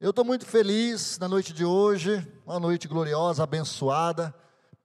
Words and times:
Eu 0.00 0.10
estou 0.10 0.24
muito 0.24 0.46
feliz 0.46 1.18
na 1.18 1.26
noite 1.26 1.52
de 1.52 1.64
hoje, 1.64 2.24
uma 2.46 2.60
noite 2.60 2.86
gloriosa, 2.86 3.42
abençoada, 3.42 4.32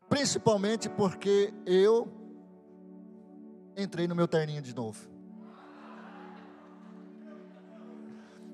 principalmente 0.09 0.89
porque 0.89 1.54
eu 1.67 2.12
entrei 3.77 4.07
no 4.07 4.15
meu 4.15 4.27
terninho 4.27 4.59
de 4.59 4.73
novo. 4.73 5.07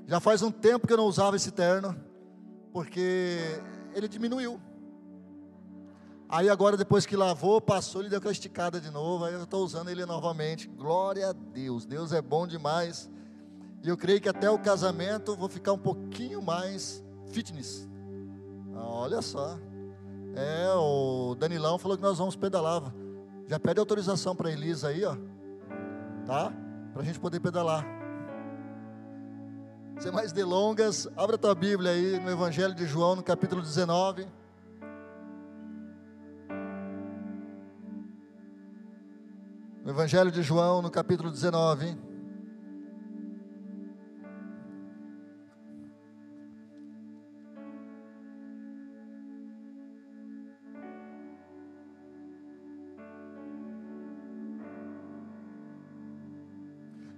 Já 0.06 0.20
faz 0.20 0.42
um 0.42 0.52
tempo 0.52 0.86
que 0.86 0.92
eu 0.92 0.98
não 0.98 1.06
usava 1.06 1.38
esse 1.38 1.50
terno, 1.50 1.96
porque 2.74 3.40
ele 3.96 4.10
diminuiu. 4.10 4.60
Aí 6.28 6.50
agora, 6.50 6.76
depois 6.76 7.06
que 7.06 7.16
lavou, 7.16 7.62
passou, 7.62 8.02
ele 8.02 8.10
deu 8.10 8.18
aquela 8.18 8.34
esticada 8.34 8.82
de 8.82 8.90
novo, 8.92 9.24
aí 9.24 9.34
eu 9.34 9.44
estou 9.44 9.64
usando 9.64 9.88
ele 9.88 10.06
novamente. 10.06 10.68
Glória 10.68 11.30
a 11.30 11.32
Deus, 11.32 11.86
Deus 11.86 12.12
é 12.12 12.22
bom 12.22 12.46
demais. 12.46 13.10
E 13.82 13.88
eu 13.90 13.96
creio 13.96 14.20
que 14.20 14.28
até 14.28 14.50
o 14.50 14.60
casamento 14.60 15.36
vou 15.36 15.48
ficar 15.48 15.74
um 15.74 15.78
pouquinho 15.78 16.42
mais 16.42 17.04
fitness. 17.32 17.88
Ah, 18.76 18.86
olha 18.86 19.22
só. 19.22 19.58
É, 20.36 20.74
o 20.74 21.36
Danilão 21.36 21.78
falou 21.78 21.98
que 21.98 22.04
nós 22.04 22.18
vamos 22.18 22.36
pedalar. 22.36 22.94
Já 23.48 23.60
pede 23.60 23.80
autorização 23.80 24.36
para 24.36 24.52
Elisa 24.52 24.90
aí, 24.90 25.04
ó. 25.06 25.16
Tá? 26.26 26.52
Para 26.94 27.02
a 27.02 27.06
gente 27.06 27.20
poder 27.20 27.40
pedalar. 27.40 27.86
Sem 30.00 30.12
mais 30.12 30.32
delongas, 30.32 31.08
abra 31.18 31.38
tua 31.38 31.56
Bíblia 31.56 31.92
aí 31.92 32.20
no 32.20 32.30
Evangelho 32.30 32.74
de 32.74 32.86
João, 32.86 33.16
no 33.16 33.24
capítulo 33.24 33.62
19. 33.62 34.28
No 39.84 39.90
Evangelho 39.92 40.32
de 40.32 40.42
João, 40.42 40.82
no 40.82 40.92
capítulo 40.92 41.32
19. 41.32 42.09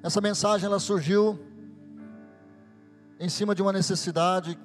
Essa 0.03 0.19
mensagem 0.19 0.66
ela 0.66 0.80
surgiu 0.80 1.39
em 3.19 3.30
cima 3.30 3.53
de 3.53 3.61
uma 3.61 3.71
necessidade 3.71 4.58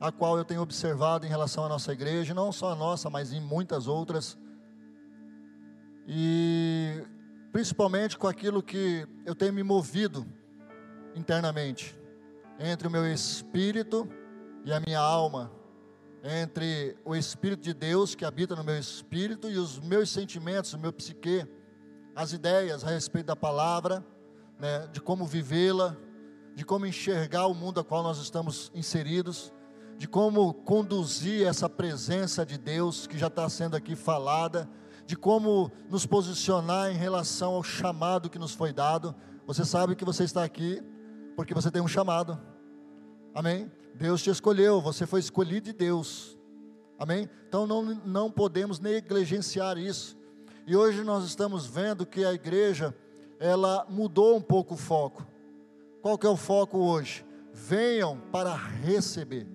a 0.00 0.10
qual 0.10 0.38
eu 0.38 0.44
tenho 0.44 0.62
observado 0.62 1.26
em 1.26 1.28
relação 1.28 1.66
à 1.66 1.68
nossa 1.68 1.92
igreja, 1.92 2.32
não 2.32 2.50
só 2.50 2.72
a 2.72 2.74
nossa, 2.74 3.10
mas 3.10 3.30
em 3.30 3.42
muitas 3.42 3.86
outras. 3.86 4.38
E 6.08 7.04
principalmente 7.52 8.16
com 8.16 8.26
aquilo 8.26 8.62
que 8.62 9.06
eu 9.26 9.34
tenho 9.34 9.52
me 9.52 9.62
movido 9.62 10.26
internamente, 11.14 11.94
entre 12.58 12.88
o 12.88 12.90
meu 12.90 13.06
espírito 13.06 14.08
e 14.64 14.72
a 14.72 14.80
minha 14.80 14.98
alma, 14.98 15.52
entre 16.24 16.96
o 17.04 17.14
espírito 17.14 17.60
de 17.62 17.74
Deus 17.74 18.14
que 18.14 18.24
habita 18.24 18.56
no 18.56 18.64
meu 18.64 18.78
espírito 18.78 19.50
e 19.50 19.58
os 19.58 19.78
meus 19.78 20.08
sentimentos, 20.08 20.72
o 20.72 20.78
meu 20.78 20.90
psique, 20.90 21.46
as 22.16 22.32
ideias 22.32 22.82
a 22.82 22.88
respeito 22.88 23.26
da 23.26 23.36
palavra 23.36 24.02
né, 24.60 24.86
de 24.92 25.00
como 25.00 25.26
vivê-la, 25.26 25.96
de 26.54 26.64
como 26.64 26.86
enxergar 26.86 27.46
o 27.46 27.54
mundo 27.54 27.80
a 27.80 27.84
qual 27.84 28.02
nós 28.02 28.18
estamos 28.18 28.70
inseridos, 28.74 29.52
de 29.96 30.06
como 30.06 30.52
conduzir 30.52 31.46
essa 31.46 31.68
presença 31.68 32.44
de 32.44 32.58
Deus 32.58 33.06
que 33.06 33.18
já 33.18 33.28
está 33.28 33.48
sendo 33.48 33.76
aqui 33.76 33.96
falada, 33.96 34.68
de 35.06 35.16
como 35.16 35.72
nos 35.88 36.06
posicionar 36.06 36.90
em 36.90 36.96
relação 36.96 37.54
ao 37.54 37.62
chamado 37.62 38.30
que 38.30 38.38
nos 38.38 38.52
foi 38.52 38.72
dado. 38.72 39.14
Você 39.46 39.64
sabe 39.64 39.96
que 39.96 40.04
você 40.04 40.24
está 40.24 40.44
aqui 40.44 40.82
porque 41.34 41.54
você 41.54 41.70
tem 41.70 41.80
um 41.82 41.88
chamado, 41.88 42.38
amém? 43.34 43.70
Deus 43.94 44.22
te 44.22 44.30
escolheu, 44.30 44.80
você 44.80 45.06
foi 45.06 45.20
escolhido 45.20 45.66
de 45.66 45.72
Deus, 45.72 46.38
amém? 46.98 47.28
Então 47.48 47.66
não, 47.66 47.82
não 47.82 48.30
podemos 48.30 48.78
negligenciar 48.78 49.78
isso. 49.78 50.16
E 50.66 50.76
hoje 50.76 51.02
nós 51.02 51.24
estamos 51.24 51.66
vendo 51.66 52.06
que 52.06 52.24
a 52.24 52.32
igreja 52.32 52.94
ela 53.40 53.86
mudou 53.88 54.36
um 54.36 54.40
pouco 54.40 54.74
o 54.74 54.76
foco. 54.76 55.26
Qual 56.02 56.18
que 56.18 56.26
é 56.26 56.30
o 56.30 56.36
foco 56.36 56.78
hoje? 56.78 57.24
Venham 57.52 58.20
para 58.30 58.54
receber. 58.54 59.48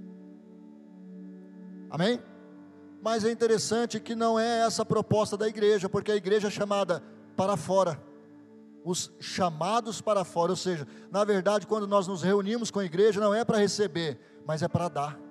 Amém? 1.89 2.19
Mas 3.01 3.23
é 3.23 3.31
interessante 3.31 3.99
que 3.99 4.15
não 4.15 4.39
é 4.39 4.65
essa 4.65 4.81
a 4.81 4.85
proposta 4.85 5.37
da 5.37 5.47
igreja, 5.47 5.87
porque 5.87 6.11
a 6.11 6.15
igreja 6.15 6.47
é 6.47 6.51
chamada 6.51 7.03
para 7.37 7.55
fora. 7.55 8.01
Os 8.83 9.11
chamados 9.19 10.01
para 10.01 10.25
fora, 10.25 10.51
ou 10.51 10.55
seja, 10.55 10.87
na 11.11 11.23
verdade, 11.23 11.67
quando 11.67 11.87
nós 11.87 12.07
nos 12.07 12.23
reunimos 12.23 12.71
com 12.71 12.79
a 12.79 12.85
igreja, 12.85 13.21
não 13.21 13.33
é 13.33 13.45
para 13.45 13.59
receber, 13.59 14.19
mas 14.45 14.61
é 14.63 14.67
para 14.67 14.89
dar 14.89 15.24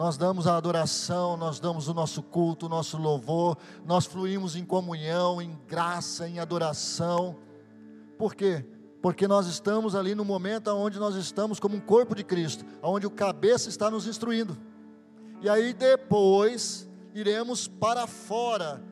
nós 0.00 0.16
damos 0.16 0.46
a 0.46 0.56
adoração, 0.56 1.36
nós 1.36 1.60
damos 1.60 1.86
o 1.86 1.92
nosso 1.92 2.22
culto, 2.22 2.64
o 2.64 2.68
nosso 2.70 2.96
louvor, 2.96 3.58
nós 3.84 4.06
fluímos 4.06 4.56
em 4.56 4.64
comunhão, 4.64 5.42
em 5.42 5.60
graça, 5.68 6.26
em 6.26 6.38
adoração. 6.38 7.36
Por 8.16 8.34
quê? 8.34 8.64
Porque 9.02 9.28
nós 9.28 9.46
estamos 9.46 9.94
ali 9.94 10.14
no 10.14 10.24
momento 10.24 10.68
onde 10.68 10.98
nós 10.98 11.16
estamos 11.16 11.60
como 11.60 11.76
um 11.76 11.80
corpo 11.80 12.14
de 12.14 12.24
Cristo, 12.24 12.64
onde 12.82 13.06
o 13.06 13.10
cabeça 13.10 13.68
está 13.68 13.90
nos 13.90 14.06
instruindo. 14.06 14.56
E 15.42 15.50
aí 15.50 15.74
depois 15.74 16.88
iremos 17.14 17.68
para 17.68 18.06
fora. 18.06 18.82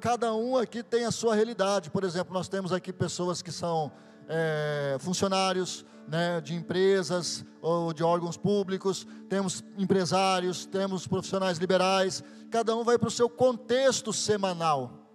Cada 0.00 0.34
um 0.34 0.56
aqui 0.56 0.82
tem 0.82 1.04
a 1.04 1.12
sua 1.12 1.36
realidade. 1.36 1.88
Por 1.88 2.02
exemplo, 2.02 2.34
nós 2.34 2.48
temos 2.48 2.72
aqui 2.72 2.92
pessoas 2.92 3.40
que 3.40 3.52
são 3.52 3.92
é, 4.28 4.96
funcionários, 4.98 5.86
né, 6.08 6.40
de 6.40 6.54
empresas 6.54 7.44
ou 7.60 7.92
de 7.92 8.02
órgãos 8.02 8.36
públicos, 8.36 9.06
temos 9.28 9.62
empresários, 9.76 10.64
temos 10.64 11.06
profissionais 11.06 11.58
liberais, 11.58 12.24
cada 12.50 12.74
um 12.74 12.82
vai 12.82 12.98
para 12.98 13.08
o 13.08 13.10
seu 13.10 13.28
contexto 13.28 14.12
semanal. 14.12 15.06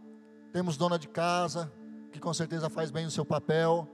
Temos 0.52 0.78
dona 0.78 1.00
de 1.00 1.08
casa, 1.08 1.72
que 2.12 2.20
com 2.20 2.34
certeza 2.34 2.70
faz 2.70 2.92
bem 2.92 3.08
o 3.08 3.12
seu 3.12 3.26
papel, 3.26 3.90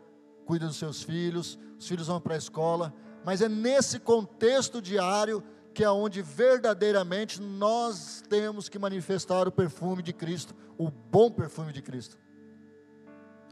cuida 0.45 0.67
dos 0.67 0.75
seus 0.75 1.01
filhos, 1.01 1.57
os 1.79 1.87
filhos 1.87 2.07
vão 2.07 2.19
para 2.19 2.33
a 2.33 2.37
escola, 2.37 2.93
mas 3.23 3.41
é 3.41 3.47
nesse 3.47 3.99
contexto 3.99 4.81
diário 4.81 5.41
que 5.73 5.83
é 5.83 5.89
onde 5.89 6.21
verdadeiramente 6.21 7.41
nós 7.41 8.21
temos 8.27 8.67
que 8.67 8.77
manifestar 8.77 9.47
o 9.47 9.51
perfume 9.51 10.03
de 10.03 10.11
Cristo, 10.11 10.53
o 10.77 10.89
bom 10.91 11.31
perfume 11.31 11.71
de 11.71 11.81
Cristo. 11.81 12.17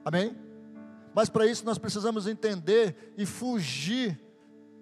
Amém? 0.04 0.47
Mas 1.18 1.30
para 1.30 1.48
isso 1.48 1.66
nós 1.66 1.80
precisamos 1.80 2.28
entender 2.28 3.12
e 3.18 3.26
fugir, 3.26 4.22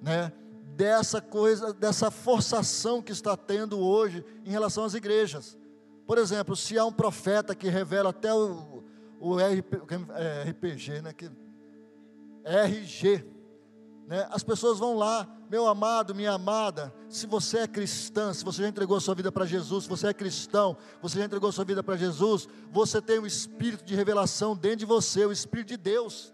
né, 0.02 0.34
dessa 0.76 1.22
coisa, 1.22 1.74
dessa 1.74 2.12
forçação 2.12 3.02
que 3.02 3.14
está 3.14 3.38
tendo 3.38 3.80
hoje 3.80 4.22
em 4.44 4.50
relação 4.50 4.84
às 4.84 4.94
igrejas. 4.94 5.58
Por 6.06 6.18
exemplo, 6.18 6.54
se 6.54 6.78
há 6.78 6.84
um 6.84 6.92
profeta 6.92 7.56
que 7.56 7.70
revela 7.70 8.10
até 8.10 8.34
o, 8.34 8.84
o 9.18 9.38
RP, 9.38 9.76
é, 10.14 10.50
RPG, 10.50 11.02
né, 11.04 11.14
que, 11.14 11.32
RG, 12.44 13.26
né, 14.08 14.28
as 14.30 14.44
pessoas 14.44 14.78
vão 14.78 14.96
lá, 14.96 15.28
meu 15.50 15.68
amado, 15.68 16.14
minha 16.14 16.34
amada, 16.34 16.94
se 17.10 17.26
você 17.26 17.60
é 17.60 17.68
cristã, 17.68 18.34
se 18.34 18.46
você 18.46 18.62
já 18.62 18.68
entregou 18.68 18.98
a 18.98 19.02
sua 19.02 19.16
vida 19.16 19.32
para 19.32 19.46
Jesus, 19.46 19.86
se 19.86 19.90
você 19.90 20.08
é 20.08 20.14
cristão, 20.14 20.78
você 21.02 21.20
já 21.20 21.26
entregou 21.26 21.50
a 21.50 21.54
sua 21.54 21.66
vida 21.66 21.82
para 21.82 21.96
Jesus, 21.96 22.48
você 22.72 23.02
tem 23.02 23.18
o 23.18 23.26
espírito 23.26 23.84
de 23.84 23.96
revelação 23.96 24.56
dentro 24.56 24.78
de 24.78 24.86
você, 24.86 25.26
o 25.26 25.32
espírito 25.32 25.70
de 25.70 25.78
Deus. 25.78 26.34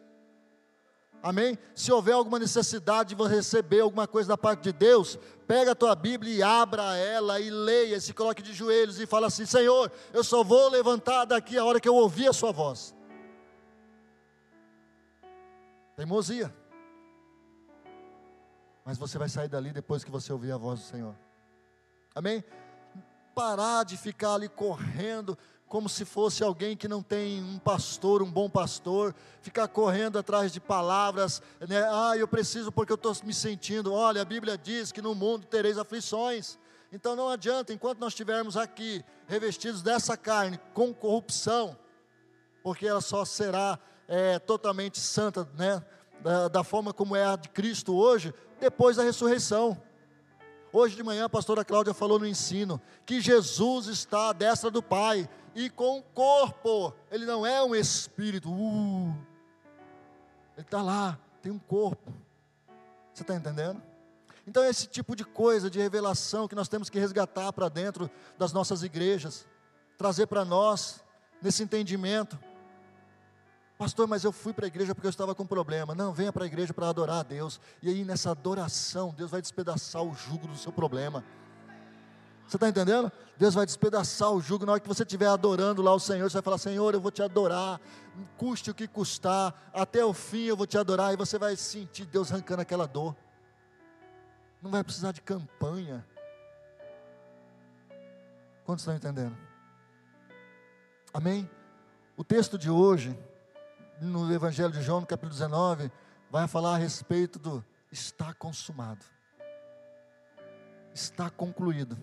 Amém? 1.23 1.57
Se 1.75 1.91
houver 1.91 2.13
alguma 2.13 2.39
necessidade 2.39 3.09
de 3.09 3.15
você 3.15 3.35
receber 3.35 3.81
alguma 3.81 4.07
coisa 4.07 4.29
da 4.29 4.37
parte 4.37 4.63
de 4.63 4.73
Deus, 4.73 5.17
pega 5.47 5.71
a 5.71 5.75
tua 5.75 5.95
Bíblia 5.95 6.33
e 6.33 6.43
abra 6.43 6.97
ela 6.97 7.39
e 7.39 7.49
leia, 7.49 8.01
se 8.01 8.11
coloque 8.11 8.41
de 8.41 8.53
joelhos 8.53 8.99
e 8.99 9.05
fala 9.05 9.27
assim: 9.27 9.45
Senhor, 9.45 9.91
eu 10.11 10.23
só 10.23 10.43
vou 10.43 10.67
levantar 10.69 11.25
daqui 11.25 11.57
a 11.57 11.63
hora 11.63 11.79
que 11.79 11.87
eu 11.87 11.95
ouvir 11.95 12.27
a 12.27 12.33
sua 12.33 12.51
voz. 12.51 12.95
Teimosia. 15.95 16.60
Mas 18.91 18.97
você 18.97 19.17
vai 19.17 19.29
sair 19.29 19.47
dali 19.47 19.71
depois 19.71 20.03
que 20.03 20.11
você 20.11 20.33
ouvir 20.33 20.51
a 20.51 20.57
voz 20.57 20.81
do 20.81 20.85
Senhor. 20.85 21.15
Amém? 22.13 22.43
Parar 23.33 23.85
de 23.85 23.95
ficar 23.95 24.33
ali 24.33 24.49
correndo, 24.49 25.37
como 25.65 25.87
se 25.87 26.03
fosse 26.03 26.43
alguém 26.43 26.75
que 26.75 26.89
não 26.89 27.01
tem 27.01 27.41
um 27.41 27.57
pastor, 27.57 28.21
um 28.21 28.29
bom 28.29 28.49
pastor, 28.49 29.15
ficar 29.41 29.69
correndo 29.69 30.19
atrás 30.19 30.51
de 30.51 30.59
palavras, 30.59 31.41
né? 31.69 31.81
ah, 31.89 32.17
eu 32.17 32.27
preciso 32.27 32.69
porque 32.69 32.91
eu 32.91 32.95
estou 32.95 33.15
me 33.23 33.33
sentindo. 33.33 33.93
Olha, 33.93 34.23
a 34.23 34.25
Bíblia 34.25 34.57
diz 34.57 34.91
que 34.91 35.01
no 35.01 35.15
mundo 35.15 35.47
tereis 35.47 35.77
aflições. 35.77 36.59
Então 36.91 37.15
não 37.15 37.29
adianta, 37.29 37.71
enquanto 37.71 37.99
nós 37.99 38.11
estivermos 38.11 38.57
aqui 38.57 39.05
revestidos 39.25 39.81
dessa 39.81 40.17
carne 40.17 40.59
com 40.73 40.93
corrupção, 40.93 41.79
porque 42.61 42.85
ela 42.85 42.99
só 42.99 43.23
será 43.23 43.79
é, 44.05 44.37
totalmente 44.37 44.99
santa, 44.99 45.47
né? 45.57 45.81
Da, 46.21 46.47
da 46.47 46.63
forma 46.63 46.93
como 46.93 47.15
é 47.15 47.25
a 47.25 47.35
de 47.35 47.49
Cristo 47.49 47.95
hoje, 47.95 48.33
depois 48.59 48.97
da 48.97 49.03
ressurreição. 49.03 49.81
Hoje 50.73 50.95
de 50.95 51.03
manhã 51.03 51.25
a 51.25 51.29
pastora 51.29 51.65
Cláudia 51.65 51.93
falou 51.93 52.17
no 52.17 52.25
ensino 52.25 52.79
que 53.05 53.19
Jesus 53.19 53.87
está 53.87 54.29
à 54.29 54.33
destra 54.33 54.71
do 54.71 54.81
Pai 54.81 55.27
e 55.53 55.69
com 55.69 55.99
o 55.99 56.03
corpo. 56.03 56.93
Ele 57.09 57.25
não 57.25 57.45
é 57.45 57.61
um 57.63 57.75
espírito. 57.75 58.49
Uh, 58.49 59.13
ele 60.55 60.65
está 60.65 60.81
lá, 60.81 61.19
tem 61.41 61.51
um 61.51 61.59
corpo. 61.59 62.13
Você 63.13 63.23
está 63.23 63.35
entendendo? 63.35 63.81
Então, 64.47 64.63
esse 64.63 64.87
tipo 64.87 65.15
de 65.15 65.23
coisa, 65.23 65.69
de 65.69 65.79
revelação, 65.79 66.47
que 66.47 66.55
nós 66.55 66.67
temos 66.67 66.89
que 66.89 66.99
resgatar 66.99 67.51
para 67.53 67.69
dentro 67.69 68.09
das 68.37 68.53
nossas 68.53 68.83
igrejas, 68.83 69.47
trazer 69.97 70.27
para 70.27 70.43
nós, 70.43 71.03
nesse 71.41 71.63
entendimento. 71.63 72.39
Pastor, 73.81 74.07
mas 74.07 74.23
eu 74.23 74.31
fui 74.31 74.53
para 74.53 74.67
a 74.67 74.67
igreja 74.67 74.93
porque 74.93 75.07
eu 75.07 75.09
estava 75.09 75.33
com 75.33 75.43
problema. 75.43 75.95
Não, 75.95 76.13
venha 76.13 76.31
para 76.31 76.43
a 76.43 76.45
igreja 76.45 76.71
para 76.71 76.87
adorar 76.87 77.21
a 77.21 77.23
Deus. 77.23 77.59
E 77.81 77.89
aí, 77.89 78.05
nessa 78.05 78.29
adoração, 78.29 79.11
Deus 79.11 79.31
vai 79.31 79.41
despedaçar 79.41 80.03
o 80.03 80.13
jugo 80.13 80.45
do 80.45 80.55
seu 80.55 80.71
problema. 80.71 81.23
Você 82.47 82.57
está 82.57 82.69
entendendo? 82.69 83.11
Deus 83.39 83.55
vai 83.55 83.65
despedaçar 83.65 84.29
o 84.29 84.39
jugo. 84.39 84.67
Na 84.67 84.73
hora 84.73 84.79
que 84.79 84.87
você 84.87 85.01
estiver 85.01 85.25
adorando 85.25 85.81
lá 85.81 85.95
o 85.95 85.99
Senhor, 85.99 86.29
você 86.29 86.35
vai 86.35 86.43
falar: 86.43 86.59
Senhor, 86.59 86.93
eu 86.93 87.01
vou 87.01 87.09
te 87.09 87.23
adorar, 87.23 87.81
custe 88.37 88.69
o 88.69 88.75
que 88.75 88.87
custar, 88.87 89.71
até 89.73 90.05
o 90.05 90.13
fim 90.13 90.43
eu 90.43 90.55
vou 90.55 90.67
te 90.67 90.77
adorar. 90.77 91.11
E 91.11 91.17
você 91.17 91.39
vai 91.39 91.55
sentir 91.55 92.05
Deus 92.05 92.31
arrancando 92.31 92.61
aquela 92.61 92.85
dor. 92.85 93.15
Não 94.61 94.69
vai 94.69 94.83
precisar 94.83 95.11
de 95.11 95.23
campanha. 95.23 96.05
Quantos 98.63 98.83
estão 98.83 98.95
entendendo? 98.95 99.35
Amém? 101.11 101.49
O 102.15 102.23
texto 102.23 102.59
de 102.59 102.69
hoje, 102.69 103.17
no 104.01 104.33
Evangelho 104.33 104.71
de 104.71 104.81
João, 104.81 105.01
no 105.01 105.05
capítulo 105.05 105.31
19, 105.31 105.91
vai 106.29 106.47
falar 106.47 106.73
a 106.73 106.77
respeito 106.77 107.37
do 107.37 107.63
está 107.91 108.33
consumado, 108.33 109.05
está 110.91 111.29
concluído. 111.29 111.97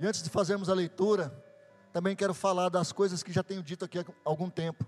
E 0.00 0.06
antes 0.06 0.22
de 0.22 0.28
fazermos 0.28 0.68
a 0.68 0.74
leitura, 0.74 1.32
também 1.92 2.16
quero 2.16 2.34
falar 2.34 2.68
das 2.68 2.90
coisas 2.90 3.22
que 3.22 3.32
já 3.32 3.44
tenho 3.44 3.62
dito 3.62 3.84
aqui 3.84 4.00
há 4.00 4.04
algum 4.24 4.50
tempo. 4.50 4.84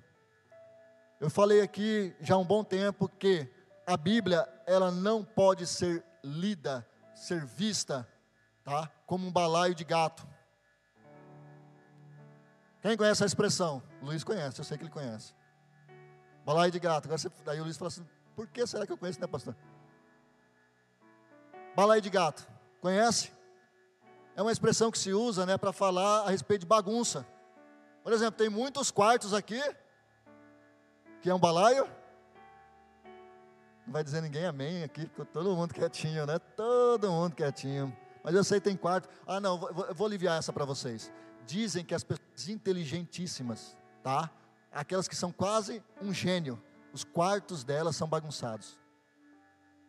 Eu 1.20 1.30
falei 1.30 1.60
aqui 1.60 2.14
já 2.20 2.34
há 2.34 2.38
um 2.38 2.44
bom 2.44 2.64
tempo 2.64 3.08
que 3.08 3.48
a 3.86 3.96
Bíblia, 3.96 4.48
ela 4.66 4.90
não 4.90 5.24
pode 5.24 5.66
ser 5.66 6.04
lida, 6.24 6.86
ser 7.14 7.44
vista, 7.44 8.08
tá? 8.64 8.90
Como 9.06 9.26
um 9.26 9.32
balaio 9.32 9.74
de 9.74 9.84
gato. 9.84 10.26
Quem 12.82 12.96
conhece 12.96 13.22
a 13.22 13.26
expressão? 13.26 13.82
Luiz 14.02 14.24
conhece, 14.24 14.60
eu 14.60 14.64
sei 14.64 14.76
que 14.76 14.84
ele 14.84 14.90
conhece. 14.90 15.34
Balaio 16.44 16.72
de 16.72 16.78
gato. 16.78 17.04
Agora 17.06 17.18
você, 17.18 17.30
daí 17.44 17.60
o 17.60 17.64
Luiz 17.64 17.76
fala 17.76 17.88
assim: 17.88 18.06
por 18.34 18.46
que 18.46 18.66
será 18.66 18.86
que 18.86 18.92
eu 18.92 18.98
conheço, 18.98 19.20
né, 19.20 19.26
pastor? 19.26 19.56
Balaio 21.76 22.00
de 22.00 22.10
gato. 22.10 22.46
Conhece? 22.80 23.32
é 24.40 24.42
uma 24.42 24.52
expressão 24.52 24.90
que 24.90 24.98
se 24.98 25.12
usa 25.12 25.44
né, 25.44 25.58
para 25.58 25.70
falar 25.70 26.22
a 26.22 26.30
respeito 26.30 26.62
de 26.62 26.66
bagunça. 26.66 27.26
Por 28.02 28.10
exemplo, 28.10 28.38
tem 28.38 28.48
muitos 28.48 28.90
quartos 28.90 29.34
aqui, 29.34 29.60
que 31.20 31.28
é 31.28 31.34
um 31.34 31.38
balaio. 31.38 31.84
Não 33.86 33.92
vai 33.92 34.02
dizer 34.02 34.22
ninguém 34.22 34.46
amém 34.46 34.82
aqui, 34.82 35.02
ficou 35.02 35.26
todo 35.26 35.54
mundo 35.54 35.74
quietinho, 35.74 36.24
né? 36.24 36.38
Todo 36.38 37.10
mundo 37.10 37.34
quietinho. 37.34 37.94
Mas 38.24 38.34
eu 38.34 38.42
sei 38.42 38.60
que 38.60 38.64
tem 38.64 38.76
quarto. 38.76 39.10
Ah, 39.26 39.40
não, 39.40 39.58
vou, 39.58 39.94
vou 39.94 40.06
aliviar 40.06 40.38
essa 40.38 40.52
para 40.52 40.64
vocês. 40.64 41.12
Dizem 41.44 41.84
que 41.84 41.94
as 41.94 42.02
pessoas 42.02 42.48
inteligentíssimas, 42.48 43.76
tá? 44.02 44.30
Aquelas 44.72 45.08
que 45.08 45.16
são 45.16 45.32
quase 45.32 45.82
um 46.00 46.12
gênio, 46.12 46.62
os 46.92 47.04
quartos 47.04 47.64
delas 47.64 47.96
são 47.96 48.08
bagunçados. 48.08 48.78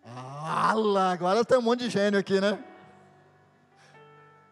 Lá, 0.04 1.12
agora 1.12 1.46
tem 1.46 1.58
um 1.58 1.62
monte 1.62 1.82
de 1.82 1.90
gênio 1.90 2.20
aqui, 2.20 2.42
né? 2.42 2.64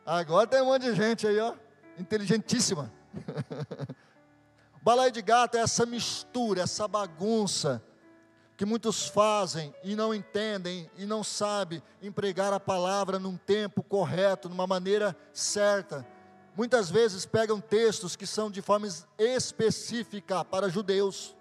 Agora 0.06 0.48
tem 0.48 0.62
um 0.62 0.66
monte 0.66 0.84
de 0.84 0.96
gente 0.96 1.28
aí, 1.28 1.40
ó, 1.40 1.54
inteligentíssima. 1.98 2.92
Balaio 4.82 5.12
de 5.12 5.22
gato 5.22 5.56
é 5.56 5.62
essa 5.62 5.86
mistura, 5.86 6.62
essa 6.62 6.88
bagunça 6.88 7.84
que 8.56 8.66
muitos 8.66 9.08
fazem 9.08 9.74
e 9.84 9.96
não 9.96 10.14
entendem 10.14 10.90
e 10.98 11.06
não 11.06 11.24
sabem 11.24 11.82
empregar 12.02 12.52
a 12.52 12.60
palavra 12.60 13.18
num 13.18 13.38
tempo 13.38 13.82
correto, 13.82 14.50
numa 14.50 14.68
maneira 14.68 15.16
certa. 15.32 16.06
Muitas 16.60 16.90
vezes 16.90 17.26
pegam 17.26 17.62
textos 17.62 18.18
que 18.18 18.28
são 18.28 18.52
de 18.52 18.62
forma 18.62 18.86
específica 19.18 20.44
para 20.44 20.68
judeus 20.68 21.34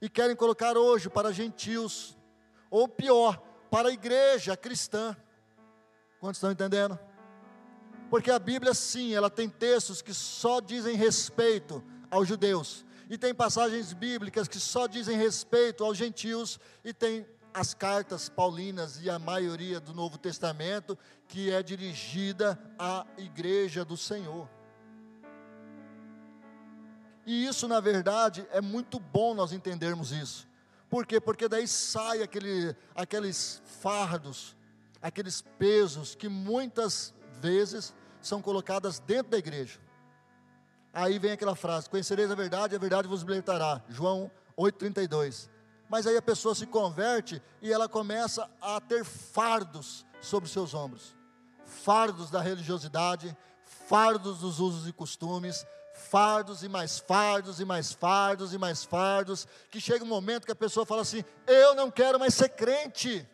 e 0.00 0.08
querem 0.08 0.34
colocar 0.34 0.78
hoje 0.78 1.10
para 1.10 1.30
gentios, 1.30 2.16
ou 2.70 2.88
pior, 2.88 3.36
para 3.70 3.90
a 3.90 3.92
igreja 3.92 4.56
cristã. 4.56 5.14
Quantos 6.18 6.38
estão 6.38 6.50
entendendo? 6.50 6.98
Porque 8.08 8.30
a 8.30 8.38
Bíblia, 8.38 8.72
sim, 8.72 9.12
ela 9.14 9.28
tem 9.28 9.46
textos 9.46 10.00
que 10.00 10.14
só 10.14 10.58
dizem 10.58 10.96
respeito 10.96 11.84
aos 12.10 12.26
judeus, 12.26 12.86
e 13.10 13.18
tem 13.18 13.34
passagens 13.34 13.92
bíblicas 13.92 14.48
que 14.48 14.58
só 14.58 14.86
dizem 14.86 15.18
respeito 15.18 15.84
aos 15.84 15.98
gentios, 15.98 16.58
e 16.82 16.94
tem 16.94 17.26
as 17.58 17.74
cartas 17.74 18.28
paulinas 18.28 19.00
e 19.02 19.10
a 19.10 19.18
maioria 19.18 19.80
do 19.80 19.92
Novo 19.92 20.16
Testamento 20.16 20.96
que 21.26 21.50
é 21.50 21.60
dirigida 21.60 22.56
à 22.78 23.04
igreja 23.16 23.84
do 23.84 23.96
Senhor. 23.96 24.48
E 27.26 27.46
isso, 27.46 27.66
na 27.66 27.80
verdade, 27.80 28.46
é 28.52 28.60
muito 28.60 29.00
bom 29.00 29.34
nós 29.34 29.52
entendermos 29.52 30.12
isso. 30.12 30.46
Por 30.88 31.04
quê? 31.04 31.20
Porque 31.20 31.48
daí 31.48 31.66
sai 31.66 32.22
aquele, 32.22 32.76
aqueles 32.94 33.60
fardos, 33.64 34.56
aqueles 35.02 35.42
pesos 35.42 36.14
que 36.14 36.28
muitas 36.28 37.12
vezes 37.40 37.92
são 38.22 38.40
colocadas 38.40 39.00
dentro 39.00 39.32
da 39.32 39.38
igreja. 39.38 39.80
Aí 40.92 41.18
vem 41.18 41.32
aquela 41.32 41.56
frase: 41.56 41.90
Conhecereis 41.90 42.30
a 42.30 42.36
verdade, 42.36 42.76
a 42.76 42.78
verdade 42.78 43.08
vos 43.08 43.22
libertará. 43.22 43.82
João 43.88 44.30
8,32. 44.56 45.50
Mas 45.88 46.06
aí 46.06 46.16
a 46.16 46.22
pessoa 46.22 46.54
se 46.54 46.66
converte 46.66 47.42
e 47.62 47.72
ela 47.72 47.88
começa 47.88 48.48
a 48.60 48.80
ter 48.80 49.04
fardos 49.04 50.04
sobre 50.20 50.48
seus 50.48 50.74
ombros 50.74 51.18
fardos 51.68 52.30
da 52.30 52.40
religiosidade, 52.40 53.36
fardos 53.86 54.38
dos 54.38 54.58
usos 54.58 54.88
e 54.88 54.92
costumes, 54.92 55.66
fardos 55.94 56.62
e 56.62 56.68
mais 56.68 56.98
fardos 56.98 57.60
e 57.60 57.64
mais 57.64 57.92
fardos 57.92 58.52
e 58.52 58.58
mais 58.58 58.84
fardos, 58.84 59.46
que 59.70 59.80
chega 59.80 60.04
um 60.04 60.08
momento 60.08 60.46
que 60.46 60.52
a 60.52 60.56
pessoa 60.56 60.86
fala 60.86 61.02
assim: 61.02 61.24
Eu 61.46 61.74
não 61.74 61.90
quero 61.90 62.18
mais 62.18 62.34
ser 62.34 62.48
crente. 62.50 63.28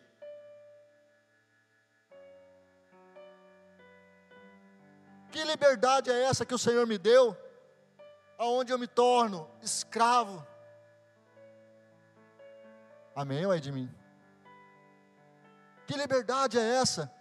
Que 5.31 5.43
liberdade 5.43 6.09
é 6.09 6.23
essa 6.23 6.45
que 6.45 6.53
o 6.53 6.59
Senhor 6.59 6.85
me 6.87 6.97
deu? 6.97 7.35
Aonde 8.37 8.71
eu 8.71 8.79
me 8.79 8.87
torno 8.87 9.49
escravo? 9.61 10.45
Amém 13.15 13.45
ou 13.45 13.53
é 13.53 13.59
de 13.59 13.71
mim? 13.71 13.89
Que 15.87 15.95
liberdade 15.95 16.57
é 16.57 16.75
essa? 16.81 17.11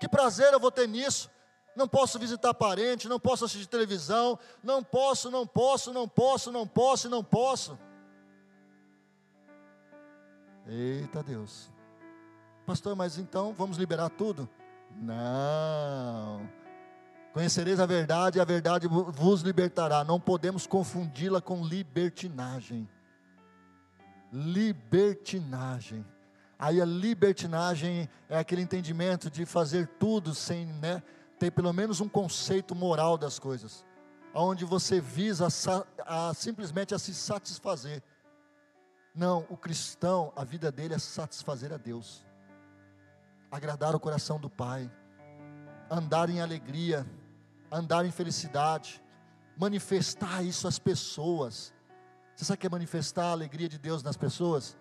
Que 0.00 0.08
prazer 0.08 0.52
eu 0.52 0.60
vou 0.60 0.70
ter 0.70 0.88
nisso? 0.88 1.30
Não 1.76 1.88
posso 1.88 2.18
visitar 2.18 2.54
parente, 2.54 3.08
não 3.08 3.18
posso 3.18 3.44
assistir 3.44 3.66
televisão, 3.66 4.38
não 4.62 4.82
posso, 4.82 5.30
não 5.30 5.46
posso, 5.46 5.92
não 5.92 6.08
posso, 6.08 6.52
não 6.52 6.66
posso, 6.66 7.08
não 7.08 7.22
posso. 7.22 7.78
Eita 10.66 11.22
Deus. 11.22 11.68
Pastor, 12.64 12.96
mas 12.96 13.18
então 13.18 13.52
vamos 13.52 13.76
liberar 13.76 14.08
tudo? 14.08 14.48
Não. 14.96 16.48
Conhecereis 17.32 17.80
a 17.80 17.86
verdade 17.86 18.38
e 18.38 18.40
a 18.40 18.44
verdade 18.44 18.86
vos 18.88 19.42
libertará. 19.42 20.04
Não 20.04 20.20
podemos 20.20 20.66
confundi-la 20.66 21.40
com 21.40 21.66
libertinagem. 21.66 22.88
Libertinagem. 24.34 26.04
Aí 26.58 26.80
a 26.80 26.84
libertinagem 26.84 28.08
é 28.28 28.38
aquele 28.38 28.62
entendimento 28.62 29.30
de 29.30 29.44
fazer 29.44 29.86
tudo 29.98 30.34
sem 30.34 30.66
né, 30.66 31.02
ter 31.38 31.50
pelo 31.50 31.72
menos 31.72 32.00
um 32.00 32.08
conceito 32.08 32.74
moral 32.74 33.18
das 33.18 33.38
coisas, 33.38 33.84
onde 34.32 34.64
você 34.64 35.00
visa 35.00 35.46
a, 35.46 36.30
a, 36.30 36.34
simplesmente 36.34 36.94
a 36.94 36.98
se 36.98 37.12
satisfazer. 37.14 38.02
Não, 39.14 39.46
o 39.50 39.56
cristão, 39.56 40.32
a 40.34 40.42
vida 40.42 40.72
dele 40.72 40.94
é 40.94 40.98
satisfazer 40.98 41.72
a 41.72 41.76
Deus, 41.76 42.26
agradar 43.50 43.94
o 43.94 44.00
coração 44.00 44.40
do 44.40 44.48
Pai, 44.48 44.90
andar 45.90 46.30
em 46.30 46.40
alegria, 46.40 47.06
andar 47.70 48.06
em 48.06 48.10
felicidade, 48.10 49.04
manifestar 49.56 50.42
isso 50.42 50.66
às 50.66 50.78
pessoas. 50.78 51.73
Você 52.34 52.44
sabe 52.44 52.56
o 52.56 52.60
que 52.60 52.66
é 52.66 52.70
manifestar 52.70 53.26
a 53.26 53.32
alegria 53.32 53.68
de 53.68 53.78
Deus 53.78 54.02
nas 54.02 54.16
pessoas? 54.16 54.76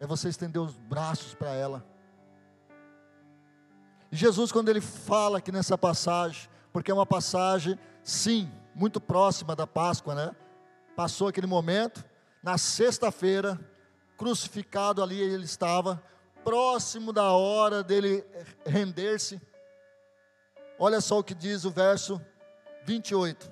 É 0.00 0.06
você 0.06 0.28
estender 0.28 0.60
os 0.60 0.76
braços 0.76 1.34
para 1.34 1.52
ela. 1.54 1.84
Jesus, 4.10 4.52
quando 4.52 4.68
ele 4.68 4.80
fala 4.80 5.38
aqui 5.38 5.50
nessa 5.50 5.76
passagem, 5.76 6.48
porque 6.72 6.90
é 6.90 6.94
uma 6.94 7.06
passagem, 7.06 7.78
sim, 8.02 8.50
muito 8.74 9.00
próxima 9.00 9.54
da 9.54 9.66
Páscoa, 9.66 10.14
né? 10.14 10.36
Passou 10.96 11.28
aquele 11.28 11.46
momento, 11.46 12.04
na 12.42 12.56
sexta-feira, 12.56 13.58
crucificado 14.16 15.02
ali 15.02 15.20
ele 15.20 15.44
estava, 15.44 16.02
próximo 16.44 17.12
da 17.12 17.32
hora 17.32 17.82
dele 17.82 18.24
render-se 18.64 19.40
Olha 20.78 21.00
só 21.00 21.18
o 21.18 21.24
que 21.24 21.34
diz 21.34 21.64
o 21.64 21.70
verso 21.70 22.20
28. 22.84 23.50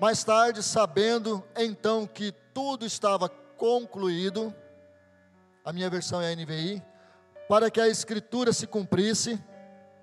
Mais 0.00 0.22
tarde, 0.22 0.62
sabendo 0.62 1.44
então 1.56 2.06
que 2.06 2.30
tudo 2.54 2.86
estava 2.86 3.28
concluído, 3.28 4.54
a 5.64 5.72
minha 5.72 5.90
versão 5.90 6.22
é 6.22 6.32
a 6.32 6.36
NVI, 6.36 6.80
para 7.48 7.68
que 7.68 7.80
a 7.80 7.88
escritura 7.88 8.52
se 8.52 8.64
cumprisse, 8.64 9.42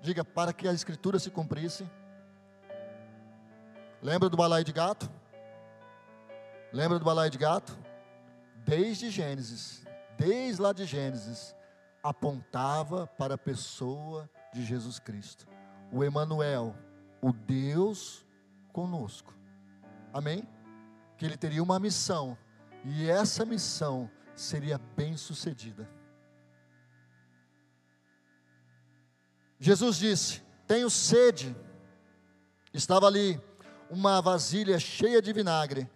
diga, 0.02 0.22
para 0.22 0.52
que 0.52 0.68
a 0.68 0.72
escritura 0.72 1.18
se 1.18 1.30
cumprisse. 1.30 1.88
Lembra 4.02 4.28
do 4.28 4.36
balaio 4.36 4.64
de 4.64 4.72
gato? 4.72 5.10
Lembra 6.74 6.98
do 6.98 7.04
balaio 7.04 7.30
de 7.30 7.38
gato? 7.38 7.76
Desde 8.66 9.08
Gênesis, 9.08 9.82
desde 10.18 10.60
lá 10.60 10.74
de 10.74 10.84
Gênesis, 10.84 11.56
apontava 12.02 13.06
para 13.06 13.36
a 13.36 13.38
pessoa 13.38 14.28
de 14.52 14.62
Jesus 14.62 14.98
Cristo. 14.98 15.46
O 15.90 16.04
Emanuel, 16.04 16.74
o 17.22 17.32
Deus 17.32 18.26
conosco. 18.74 19.34
Amém? 20.16 20.48
Que 21.18 21.26
ele 21.26 21.36
teria 21.36 21.62
uma 21.62 21.78
missão 21.78 22.38
e 22.82 23.10
essa 23.10 23.44
missão 23.44 24.10
seria 24.34 24.78
bem 24.96 25.14
sucedida. 25.14 25.86
Jesus 29.60 29.98
disse: 29.98 30.42
Tenho 30.66 30.88
sede. 30.88 31.54
Estava 32.72 33.06
ali 33.06 33.38
uma 33.90 34.22
vasilha 34.22 34.78
cheia 34.78 35.20
de 35.20 35.34
vinagre. 35.34 35.86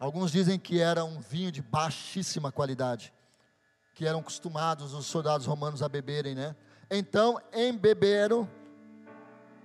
Alguns 0.00 0.32
dizem 0.32 0.58
que 0.58 0.80
era 0.80 1.04
um 1.04 1.20
vinho 1.20 1.52
de 1.52 1.62
baixíssima 1.62 2.50
qualidade, 2.50 3.14
que 3.94 4.04
eram 4.04 4.18
acostumados 4.18 4.94
os 4.94 5.06
soldados 5.06 5.46
romanos 5.46 5.80
a 5.80 5.88
beberem, 5.88 6.34
né? 6.34 6.56
Então 6.90 7.40
embeberam 7.52 8.50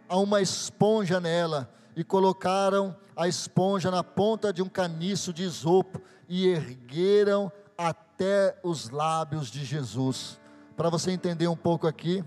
a 0.08 0.18
uma 0.18 0.44
esponja 0.44 1.20
nela 1.20 1.74
e 1.96 2.04
colocaram 2.04 2.96
a 3.16 3.28
esponja 3.28 3.90
na 3.90 4.04
ponta 4.04 4.52
de 4.52 4.62
um 4.62 4.68
caniço 4.70 5.32
de 5.32 5.44
isopo 5.44 6.02
e 6.28 6.48
ergueram 6.48 7.52
até 7.78 8.60
os 8.64 8.90
lábios 8.90 9.50
de 9.50 9.64
Jesus. 9.64 10.40
Para 10.75 10.90
você 10.90 11.12
entender 11.12 11.48
um 11.48 11.56
pouco 11.56 11.88
aqui, 11.88 12.24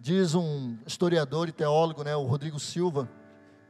diz 0.00 0.34
um 0.34 0.76
historiador 0.86 1.48
e 1.48 1.52
teólogo, 1.52 2.04
né, 2.04 2.14
o 2.14 2.24
Rodrigo 2.24 2.60
Silva, 2.60 3.08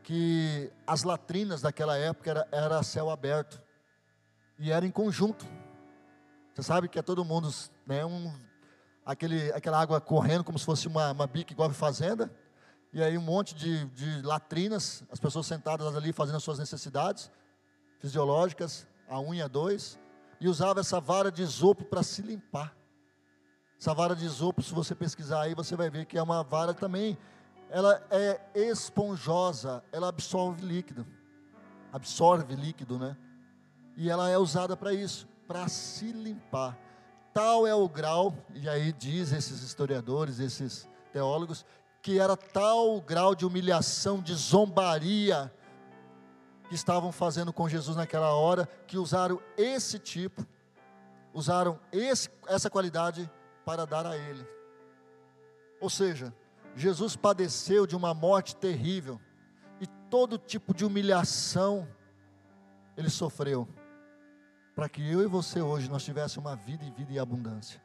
que 0.03 0.73
as 0.87 1.05
latrinas 1.05 1.63
daquela 1.63 1.97
época 1.97 2.31
era, 2.31 2.49
era 2.51 2.83
céu 2.83 3.11
aberto 3.11 3.63
e 4.59 4.73
era 4.73 4.85
em 4.85 4.91
conjunto. 4.91 5.47
Você 6.53 6.63
sabe 6.63 6.89
que 6.89 6.99
é 6.99 7.03
todo 7.03 7.25
mundo, 7.25 7.49
né, 7.87 8.05
um, 8.05 8.33
aquele, 9.07 9.53
aquela 9.53 9.81
água 9.81 10.01
correndo 10.01 10.43
como 10.43 10.59
se 10.59 10.65
fosse 10.65 10.89
uma, 10.89 11.13
uma 11.13 11.27
bica 11.27 11.53
igual 11.53 11.71
a 11.71 11.75
fazenda, 11.75 12.31
e 12.93 13.03
aí 13.03 13.17
um 13.17 13.23
monte 13.23 13.55
de, 13.55 13.85
de 13.87 14.23
latrinas, 14.23 15.03
as 15.11 15.19
pessoas 15.19 15.47
sentadas 15.47 15.95
ali 15.97 16.13
fazendo 16.13 16.37
as 16.37 16.43
suas 16.43 16.59
necessidades 16.59 17.31
fisiológicas, 17.99 18.87
a 19.09 19.21
unha 19.21 19.49
dois, 19.49 19.99
e 20.41 20.49
usava 20.49 20.81
essa 20.81 21.01
vara 21.01 21.31
de 21.31 21.43
isopo 21.43 21.85
para 21.85 22.03
se 22.03 22.23
limpar. 22.23 22.77
Essa 23.79 23.95
vara 23.95 24.15
de 24.15 24.25
isopo, 24.25 24.63
se 24.63 24.73
você 24.73 24.95
pesquisar 24.95 25.43
aí, 25.43 25.55
você 25.55 25.75
vai 25.75 25.91
ver 25.91 26.07
que 26.07 26.19
é 26.19 26.23
uma 26.23 26.43
vara 26.43 26.75
também 26.75 27.19
ela 27.73 28.07
é 28.11 28.39
esponjosa, 28.55 29.83
ela 29.91 30.09
absorve 30.09 30.63
líquido. 30.63 31.07
Absorve 31.91 32.55
líquido, 32.55 32.99
né? 32.99 33.17
E 33.97 34.11
ela 34.11 34.29
é 34.29 34.37
usada 34.37 34.77
para 34.77 34.93
isso, 34.93 35.27
para 35.49 35.67
se 35.69 36.13
limpar. 36.13 36.79
Tal 37.33 37.67
é 37.67 37.75
o 37.75 37.89
grau, 37.89 38.35
e 38.55 38.69
aí 38.69 38.93
diz 38.93 39.33
esses 39.33 39.63
historiadores, 39.63 40.39
esses 40.39 40.87
teólogos, 41.15 41.65
que 42.03 42.19
era 42.19 42.37
tal 42.37 43.01
grau 43.01 43.35
de 43.35 43.47
humilhação, 43.47 44.21
de 44.21 44.35
zombaria 44.35 45.53
que 46.69 46.75
estavam 46.75 47.13
fazendo 47.13 47.53
com 47.53 47.69
Jesus 47.69 47.97
naquela 47.97 48.33
hora, 48.33 48.67
que 48.87 48.99
usaram 48.99 49.41
esse 49.57 49.99
tipo, 49.99 50.45
usaram 51.33 51.79
esse, 51.93 52.29
essa 52.49 52.69
qualidade 52.69 53.31
para 53.65 53.87
dar 53.87 54.07
a 54.07 54.17
ele. 54.17 54.45
Ou 55.81 55.89
seja, 55.89 56.35
Jesus 56.75 57.15
padeceu 57.15 57.87
de 57.87 57.95
uma 57.95 58.13
morte 58.15 58.57
terrível 58.57 59.21
e 59.81 59.87
todo 60.11 60.39
tipo 60.39 60.75
de 60.75 60.85
humilhação 60.85 61.87
ele 62.97 63.11
sofreu 63.11 63.69
para 64.75 64.89
que 64.89 65.07
eu 65.07 65.23
e 65.23 65.27
você 65.27 65.61
hoje 65.61 65.91
nós 65.91 66.05
tivéssemos 66.05 66.49
uma 66.49 66.57
vida 66.57 66.85
e 66.85 66.91
vida 66.91 67.13
em 67.13 67.19
abundância. 67.19 67.82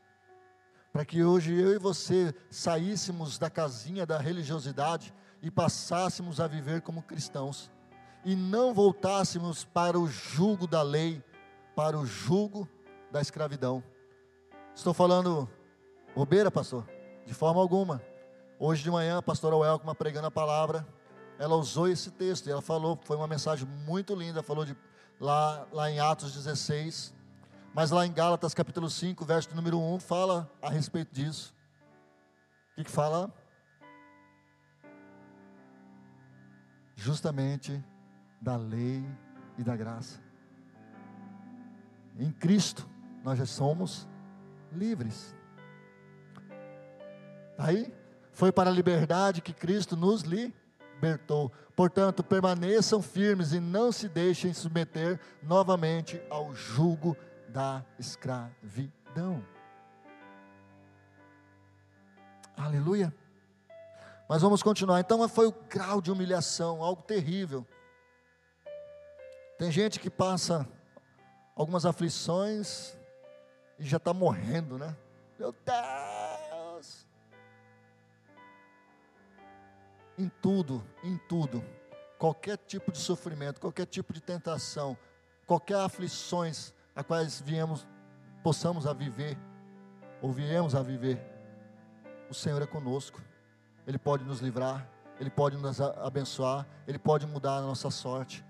Para 0.91 1.05
que 1.05 1.23
hoje 1.23 1.53
eu 1.53 1.73
e 1.73 1.77
você 1.77 2.33
saíssemos 2.49 3.37
da 3.37 3.49
casinha 3.49 4.05
da 4.05 4.17
religiosidade 4.17 5.13
e 5.41 5.51
passássemos 5.51 6.39
a 6.39 6.47
viver 6.47 6.81
como 6.81 7.01
cristãos 7.01 7.69
e 8.25 8.35
não 8.35 8.73
voltássemos 8.73 9.63
para 9.63 9.97
o 9.99 10.07
jugo 10.07 10.67
da 10.67 10.81
lei, 10.81 11.23
para 11.75 11.97
o 11.97 12.05
jugo 12.05 12.67
da 13.11 13.21
escravidão. 13.21 13.83
Estou 14.75 14.93
falando 14.93 15.49
bobeira, 16.15 16.51
pastor? 16.51 16.85
De 17.25 17.33
forma 17.33 17.61
alguma. 17.61 18.01
Hoje 18.59 18.83
de 18.83 18.91
manhã, 18.91 19.19
a 19.19 19.21
pastora 19.21 19.55
Welcoma 19.55 19.93
pregando 19.93 20.27
a 20.27 20.31
palavra, 20.31 20.85
ela 21.39 21.55
usou 21.55 21.87
esse 21.87 22.11
texto 22.11 22.47
e 22.47 22.51
ela 22.51 22.61
falou, 22.61 22.99
foi 23.03 23.15
uma 23.15 23.27
mensagem 23.27 23.67
muito 23.85 24.15
linda, 24.15 24.41
falou 24.41 24.65
de 24.65 24.75
lá, 25.19 25.67
lá 25.71 25.89
em 25.89 25.99
Atos 25.99 26.33
16, 26.33 27.13
mas 27.77 27.91
lá 27.91 28.07
em 28.07 28.11
Gálatas 28.11 28.55
capítulo 28.55 28.89
5, 28.89 29.23
verso 29.23 29.55
número 29.55 29.79
1, 29.79 29.99
fala 29.99 30.51
a 30.63 30.67
respeito 30.67 31.13
disso. 31.13 31.53
O 32.71 32.75
que, 32.77 32.85
que 32.85 32.89
fala? 32.89 33.31
Justamente 36.95 37.79
da 38.41 38.57
lei 38.57 39.05
e 39.59 39.63
da 39.63 39.75
graça. 39.75 40.19
Em 42.17 42.31
Cristo 42.31 42.89
nós 43.23 43.37
já 43.37 43.45
somos 43.45 44.07
livres. 44.71 45.35
Aí 47.59 47.93
foi 48.31 48.51
para 48.51 48.71
a 48.71 48.73
liberdade 48.73 49.39
que 49.39 49.53
Cristo 49.53 49.95
nos 49.95 50.23
libertou. 50.23 51.51
Portanto, 51.75 52.23
permaneçam 52.23 53.03
firmes 53.03 53.53
e 53.53 53.59
não 53.59 53.91
se 53.91 54.09
deixem 54.09 54.51
submeter 54.51 55.19
novamente 55.43 56.19
ao 56.27 56.55
jugo 56.55 57.15
da 57.57 57.83
escravidão. 57.97 59.43
Aleluia. 62.55 63.11
Mas 64.29 64.43
vamos 64.43 64.61
continuar. 64.61 64.99
Então 64.99 65.27
foi 65.27 65.47
o 65.47 65.51
grau 65.67 65.99
de 65.99 66.11
humilhação, 66.11 66.83
algo 66.83 67.01
terrível. 67.01 67.65
Tem 69.57 69.71
gente 69.71 69.99
que 69.99 70.07
passa 70.07 70.67
algumas 71.55 71.83
aflições 71.83 72.95
e 73.79 73.83
já 73.83 73.97
está 73.97 74.13
morrendo, 74.13 74.77
né? 74.77 74.95
Meu 75.39 75.51
Deus! 75.51 77.07
em 80.19 80.29
tudo, 80.41 80.83
em 81.03 81.15
tudo, 81.29 81.63
qualquer 82.17 82.57
tipo 82.57 82.91
de 82.91 82.97
sofrimento, 82.97 83.61
qualquer 83.61 83.85
tipo 83.85 84.11
de 84.13 84.19
tentação, 84.19 84.97
qualquer 85.45 85.77
aflições 85.77 86.73
a 86.97 87.03
quais 87.03 87.39
viemos, 87.39 87.87
possamos 88.43 88.85
a 88.85 88.91
viver, 88.91 89.37
ou 90.21 90.33
viemos 90.33 90.75
a 90.75 90.81
viver, 90.81 91.17
o 92.29 92.33
Senhor 92.33 92.61
é 92.61 92.67
conosco, 92.67 93.21
Ele 93.85 93.97
pode 93.97 94.25
nos 94.25 94.41
livrar, 94.41 94.85
Ele 95.19 95.29
pode 95.29 95.55
nos 95.55 95.79
abençoar, 95.79 96.67
Ele 96.85 96.99
pode 96.99 97.25
mudar 97.25 97.57
a 97.57 97.61
nossa 97.61 97.89
sorte. 97.89 98.43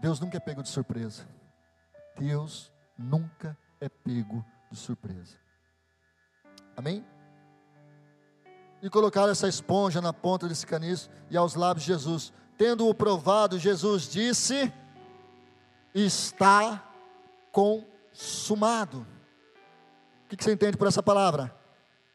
Deus 0.00 0.18
nunca 0.18 0.38
é 0.38 0.40
pego 0.40 0.62
de 0.62 0.68
surpresa. 0.68 1.28
Deus 2.18 2.72
nunca 2.98 3.56
é 3.80 3.88
pego 3.88 4.44
de 4.70 4.76
surpresa. 4.76 5.36
Amém? 6.76 7.04
e 8.82 8.88
colocaram 8.88 9.30
essa 9.30 9.48
esponja 9.48 10.00
na 10.00 10.12
ponta 10.12 10.48
desse 10.48 10.66
caniço 10.66 11.10
e 11.30 11.36
aos 11.36 11.54
lábios 11.54 11.84
de 11.84 11.92
Jesus. 11.92 12.32
Tendo-o 12.56 12.94
provado, 12.94 13.58
Jesus 13.58 14.08
disse: 14.08 14.72
Está 15.94 16.82
consumado. 17.52 19.06
O 20.24 20.28
que 20.28 20.42
você 20.42 20.52
entende 20.52 20.76
por 20.76 20.86
essa 20.86 21.02
palavra? 21.02 21.54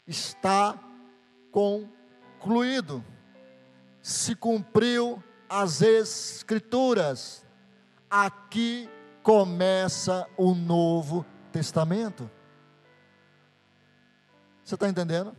Está 0.08 0.80
concluído. 1.52 3.04
Se 4.02 4.36
cumpriu 4.36 5.22
as 5.50 5.82
Escrituras. 5.82 7.46
Aqui 8.10 8.90
começa 9.24 10.28
o 10.38 10.54
Novo 10.54 11.26
Testamento. 11.52 12.30
Você 14.64 14.76
está 14.76 14.88
entendendo? 14.88 15.36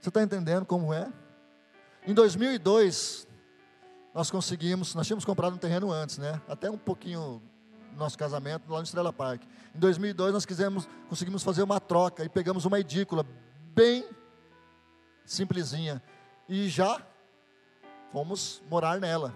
Você 0.00 0.10
está 0.10 0.22
entendendo 0.22 0.66
como 0.66 0.92
é? 0.92 1.10
Em 2.06 2.12
2002, 2.12 3.26
nós 4.12 4.30
conseguimos, 4.30 4.94
nós 4.94 5.06
tínhamos 5.06 5.24
comprado 5.24 5.54
um 5.54 5.58
terreno 5.58 5.90
antes, 5.90 6.18
né? 6.18 6.40
Até 6.46 6.70
um 6.70 6.76
pouquinho 6.76 7.42
nosso 7.96 8.18
casamento 8.18 8.70
lá 8.70 8.78
no 8.78 8.84
Estrela 8.84 9.12
Park. 9.12 9.42
Em 9.74 9.78
2002 9.78 10.32
nós 10.32 10.46
quisemos, 10.46 10.88
conseguimos 11.08 11.42
fazer 11.42 11.62
uma 11.62 11.80
troca 11.80 12.24
e 12.24 12.28
pegamos 12.28 12.64
uma 12.64 12.78
edícula 12.78 13.26
bem 13.74 14.04
simplesinha 15.24 16.02
e 16.48 16.68
já 16.68 17.00
fomos 18.12 18.62
morar 18.70 19.00
nela. 19.00 19.34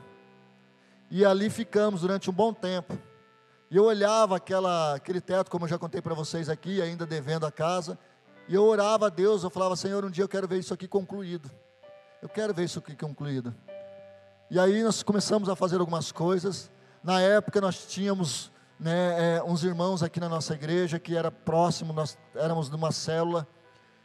E 1.11 1.25
ali 1.25 1.49
ficamos 1.49 2.03
durante 2.03 2.29
um 2.29 2.33
bom 2.33 2.53
tempo. 2.53 2.99
E 3.71 3.77
eu 3.77 3.85
olhava 3.85 4.37
aquela, 4.37 4.95
aquele 4.95 5.21
teto, 5.21 5.50
como 5.50 5.65
eu 5.65 5.69
já 5.69 5.79
contei 5.79 6.00
para 6.00 6.15
vocês 6.15 6.49
aqui, 6.49 6.81
ainda 6.81 7.05
devendo 7.07 7.45
a 7.45 7.53
casa, 7.53 7.99
e 8.47 8.55
eu 8.55 8.65
orava 8.65 9.07
a 9.07 9.11
Deus, 9.11 9.43
eu 9.43 9.50
falava, 9.50 9.77
Senhor, 9.77 10.05
um 10.05 10.11
dia 10.11 10.25
eu 10.25 10.29
quero 10.29 10.49
ver 10.49 10.59
isso 10.59 10.73
aqui 10.73 10.88
concluído. 10.88 11.50
Eu 12.23 12.29
quero 12.29 12.55
ver 12.55 12.65
isso 12.65 12.79
aqui 12.79 12.97
concluído. 12.97 13.55
E 14.50 14.59
aí 14.59 14.83
nós 14.83 15.03
começamos 15.03 15.49
a 15.49 15.57
fazer 15.57 15.79
algumas 15.81 16.11
coisas. 16.11 16.71
Na 17.02 17.21
época 17.21 17.61
nós 17.61 17.87
tínhamos 17.87 18.50
né, 18.78 19.37
é, 19.37 19.43
uns 19.43 19.62
irmãos 19.62 20.02
aqui 20.02 20.21
na 20.21 20.28
nossa 20.28 20.55
igreja 20.55 20.99
que 20.99 21.17
era 21.17 21.31
próximo, 21.31 21.93
nós 21.93 22.19
éramos 22.35 22.69
numa 22.69 22.93
célula 22.93 23.47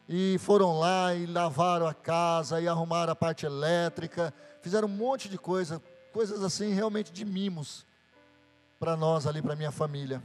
e 0.08 0.38
foram 0.40 0.80
lá 0.80 1.14
e 1.14 1.26
lavaram 1.26 1.88
a 1.88 1.94
casa 1.94 2.60
e 2.60 2.68
arrumaram 2.68 3.14
a 3.14 3.16
parte 3.16 3.46
elétrica, 3.46 4.34
fizeram 4.62 4.88
um 4.88 4.92
monte 4.92 5.30
de 5.30 5.38
coisa, 5.38 5.82
coisas 6.12 6.44
assim 6.44 6.74
realmente 6.74 7.12
de 7.12 7.26
mimos 7.26 7.86
para 8.80 8.98
nós 8.98 9.26
ali, 9.26 9.42
para 9.42 9.56
minha 9.56 9.72
família. 9.72 10.22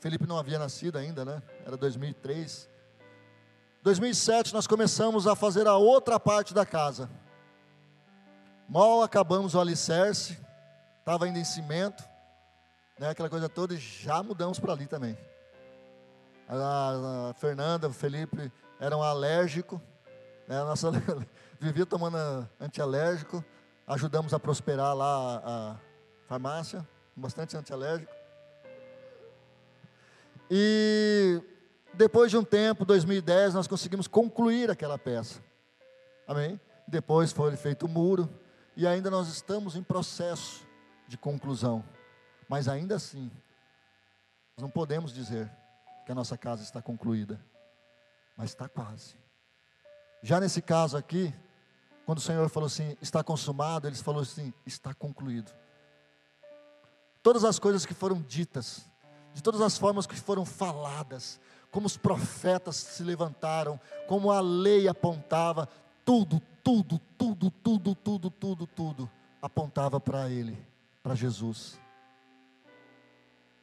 Felipe 0.00 0.26
não 0.26 0.38
havia 0.38 0.58
nascido 0.58 0.98
ainda, 0.98 1.24
né? 1.24 1.42
Era 1.64 1.76
2003. 1.76 2.68
2007 3.82 4.52
nós 4.52 4.66
começamos 4.66 5.26
a 5.26 5.36
fazer 5.36 5.66
a 5.66 5.76
outra 5.76 6.18
parte 6.18 6.52
da 6.52 6.66
casa. 6.66 7.08
Mal 8.68 9.02
acabamos 9.02 9.54
o 9.54 9.60
alicerce, 9.60 10.38
estava 11.04 11.26
ainda 11.26 11.38
em 11.38 11.44
cimento, 11.44 12.02
né, 12.98 13.10
aquela 13.10 13.28
coisa 13.28 13.46
toda, 13.46 13.74
e 13.74 13.76
já 13.76 14.22
mudamos 14.22 14.58
para 14.58 14.72
ali 14.72 14.86
também. 14.86 15.18
A, 16.48 17.28
a, 17.28 17.34
Fernanda, 17.34 17.88
o 17.88 17.92
Felipe 17.92 18.50
eram 18.80 19.02
alérgicos, 19.02 19.78
né, 20.48 20.58
a 20.58 20.64
nossa 20.64 20.90
vivia 21.60 21.84
tomando 21.84 22.16
antialérgico, 22.58 23.44
ajudamos 23.86 24.32
a 24.32 24.40
prosperar 24.40 24.96
lá 24.96 25.04
a, 25.04 25.72
a 25.72 25.76
farmácia, 26.26 26.88
bastante 27.14 27.54
antialérgico. 27.54 28.12
E 30.50 31.38
depois 31.92 32.30
de 32.30 32.38
um 32.38 32.44
tempo, 32.44 32.86
2010, 32.86 33.52
nós 33.52 33.66
conseguimos 33.66 34.08
concluir 34.08 34.70
aquela 34.70 34.96
peça. 34.96 35.38
Amém? 36.26 36.58
Depois 36.88 37.30
foi 37.30 37.54
feito 37.56 37.84
o 37.84 37.88
muro, 37.90 38.26
e 38.74 38.86
ainda 38.86 39.10
nós 39.10 39.28
estamos 39.28 39.76
em 39.76 39.82
processo 39.82 40.66
de 41.06 41.16
conclusão. 41.16 41.84
Mas 42.48 42.68
ainda 42.68 42.96
assim, 42.96 43.30
nós 44.56 44.62
não 44.62 44.70
podemos 44.70 45.12
dizer 45.12 45.50
que 46.04 46.12
a 46.12 46.14
nossa 46.14 46.36
casa 46.36 46.62
está 46.62 46.82
concluída, 46.82 47.40
mas 48.36 48.50
está 48.50 48.68
quase. 48.68 49.16
Já 50.22 50.40
nesse 50.40 50.60
caso 50.60 50.96
aqui, 50.96 51.34
quando 52.04 52.18
o 52.18 52.20
Senhor 52.20 52.48
falou 52.48 52.66
assim, 52.66 52.96
está 53.00 53.22
consumado, 53.22 53.86
ele 53.86 53.96
falou 53.96 54.22
assim, 54.22 54.52
está 54.66 54.92
concluído. 54.94 55.50
Todas 57.22 57.44
as 57.44 57.58
coisas 57.58 57.86
que 57.86 57.94
foram 57.94 58.20
ditas, 58.20 58.86
de 59.32 59.42
todas 59.42 59.60
as 59.60 59.78
formas 59.78 60.06
que 60.06 60.14
foram 60.14 60.44
faladas, 60.44 61.40
como 61.70 61.86
os 61.86 61.96
profetas 61.96 62.76
se 62.76 63.02
levantaram, 63.02 63.80
como 64.06 64.30
a 64.30 64.40
lei 64.40 64.86
apontava, 64.86 65.68
tudo, 66.04 66.40
tudo, 66.62 66.98
tudo, 67.18 67.50
tudo, 67.50 67.94
tudo, 67.94 68.30
tudo, 68.30 68.66
tudo 68.66 69.10
apontava 69.44 70.00
para 70.00 70.30
Ele, 70.30 70.56
para 71.04 71.14
Jesus. 71.14 71.78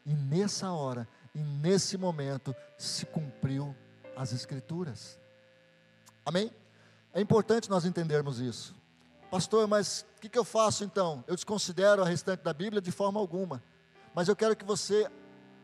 E 0.05 0.13
nessa 0.13 0.71
hora, 0.71 1.07
e 1.33 1.39
nesse 1.39 1.97
momento, 1.97 2.55
se 2.77 3.03
cumpriu 3.07 3.75
as 4.15 4.31
Escrituras. 4.31 5.19
Amém? 6.23 6.51
É 7.11 7.19
importante 7.19 7.67
nós 7.67 7.83
entendermos 7.83 8.39
isso. 8.39 8.75
Pastor, 9.31 9.67
mas 9.67 10.05
o 10.17 10.21
que, 10.21 10.29
que 10.29 10.37
eu 10.37 10.43
faço 10.43 10.83
então? 10.83 11.23
Eu 11.27 11.35
desconsidero 11.35 12.03
a 12.03 12.05
restante 12.05 12.43
da 12.43 12.53
Bíblia 12.53 12.81
de 12.81 12.91
forma 12.91 13.19
alguma. 13.19 13.63
Mas 14.13 14.27
eu 14.27 14.35
quero 14.35 14.55
que 14.55 14.65
você 14.65 15.09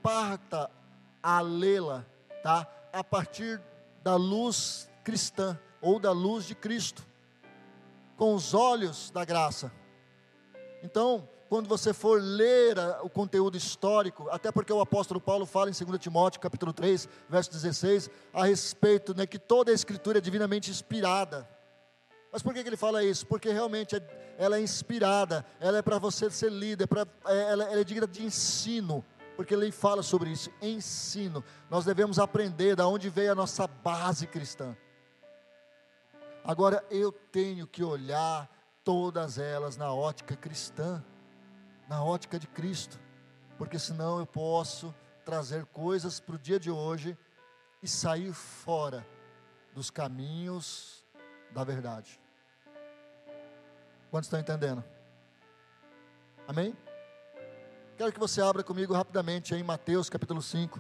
parta 0.02 0.72
a 1.22 1.42
lê-la, 1.42 2.06
tá? 2.42 2.68
A 2.92 3.04
partir 3.04 3.62
da 4.02 4.16
luz 4.16 4.90
cristã 5.04 5.60
ou 5.80 6.00
da 6.00 6.12
luz 6.12 6.46
de 6.46 6.56
Cristo, 6.56 7.06
com 8.16 8.34
os 8.34 8.54
olhos 8.54 9.12
da 9.12 9.24
graça. 9.24 9.72
Então, 10.82 11.28
quando 11.50 11.68
você 11.68 11.94
for 11.94 12.22
ler 12.22 12.78
o 13.02 13.10
conteúdo 13.10 13.58
histórico, 13.58 14.28
até 14.30 14.52
porque 14.52 14.72
o 14.72 14.82
apóstolo 14.82 15.20
Paulo 15.20 15.46
fala 15.46 15.70
em 15.70 15.86
2 15.86 16.00
Timóteo, 16.00 16.42
capítulo 16.42 16.74
3, 16.74 17.08
verso 17.30 17.52
16, 17.52 18.10
a 18.34 18.46
respeito 18.46 19.16
né, 19.16 19.26
que 19.26 19.40
toda 19.40 19.72
a 19.72 19.74
escritura 19.74 20.18
é 20.18 20.22
divinamente 20.22 20.70
inspirada. 20.70 21.48
Mas 22.32 22.44
por 22.44 22.54
que, 22.54 22.60
ele 22.60 22.78
fala 22.78 23.04
isso? 23.04 23.26
Porque 23.26 23.50
realmente 23.50 23.96
é, 23.96 24.36
ela 24.38 24.58
é 24.58 24.62
inspirada, 24.62 25.46
ela 25.60 25.78
é 25.78 25.82
para 25.82 25.98
você 25.98 26.30
ser 26.30 26.52
líder, 26.52 26.84
é 26.84 26.88
pra, 26.88 27.08
é, 27.26 27.52
ela, 27.52 27.64
ela 27.64 27.82
é 27.82 27.84
digna 27.84 28.06
de 28.06 28.24
ensino, 28.24 29.04
porque 29.36 29.54
ele 29.54 29.72
fala 29.72 30.04
sobre 30.04 30.30
isso, 30.32 30.52
ensino. 30.62 31.44
Nós 31.70 31.86
devemos 31.86 32.20
aprender 32.20 32.76
da 32.76 32.88
onde 32.88 33.10
veio 33.10 33.32
a 33.32 33.36
nossa 33.36 33.68
base 33.68 34.28
cristã. 34.28 34.76
Agora 36.44 36.84
eu 36.90 37.12
tenho 37.12 37.68
que 37.68 37.84
olhar 37.84 38.50
todas 38.84 39.38
elas 39.38 39.76
na 39.76 39.94
ótica 39.94 40.36
cristã, 40.36 41.04
na 41.88 42.04
ótica 42.04 42.38
de 42.38 42.48
Cristo, 42.48 43.00
porque 43.58 43.80
senão 43.80 44.20
eu 44.20 44.26
posso 44.26 44.94
trazer 45.24 45.66
coisas 45.68 46.20
para 46.20 46.36
o 46.36 46.40
dia 46.40 46.60
de 46.60 46.70
hoje 46.70 47.18
e 47.82 47.88
sair 47.88 48.34
fora 48.34 49.06
dos 49.74 49.90
caminhos 49.90 51.06
da 51.52 51.64
verdade. 51.64 52.20
Quantos 54.10 54.28
estão 54.28 54.40
entendendo? 54.40 54.84
Amém? 56.48 56.76
Quero 57.98 58.14
que 58.14 58.20
você 58.20 58.42
abra 58.42 58.64
comigo 58.64 58.94
rapidamente 58.94 59.54
em 59.54 59.64
Mateus 59.64 60.10
capítulo 60.10 60.42
5. 60.42 60.80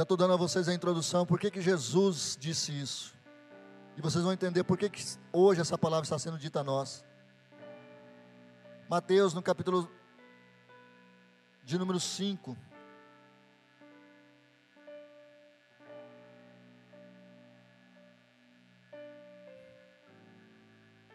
Já 0.00 0.04
estou 0.04 0.16
dando 0.16 0.32
a 0.32 0.36
vocês 0.36 0.66
a 0.66 0.72
introdução, 0.72 1.26
por 1.26 1.38
que, 1.38 1.50
que 1.50 1.60
Jesus 1.60 2.34
disse 2.40 2.72
isso. 2.72 3.14
E 3.98 4.00
vocês 4.00 4.24
vão 4.24 4.32
entender 4.32 4.64
por 4.64 4.78
que, 4.78 4.88
que 4.88 5.04
hoje 5.30 5.60
essa 5.60 5.76
palavra 5.76 6.04
está 6.04 6.18
sendo 6.18 6.38
dita 6.38 6.60
a 6.60 6.64
nós. 6.64 7.04
Mateus, 8.88 9.34
no 9.34 9.42
capítulo 9.42 9.92
de 11.64 11.76
número 11.76 12.00
5. 12.00 12.56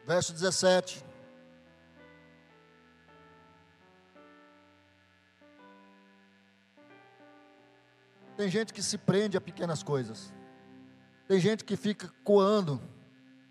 Verso 0.06 0.32
17. 0.32 1.04
Tem 8.38 8.50
gente 8.50 8.74
que 8.74 8.84
se 8.84 8.98
prende 8.98 9.38
a 9.38 9.42
pequenas 9.42 9.82
coisas. 9.82 10.34
Tem 11.28 11.40
gente 11.40 11.64
que 11.64 11.78
fica 11.78 12.14
coando 12.24 12.82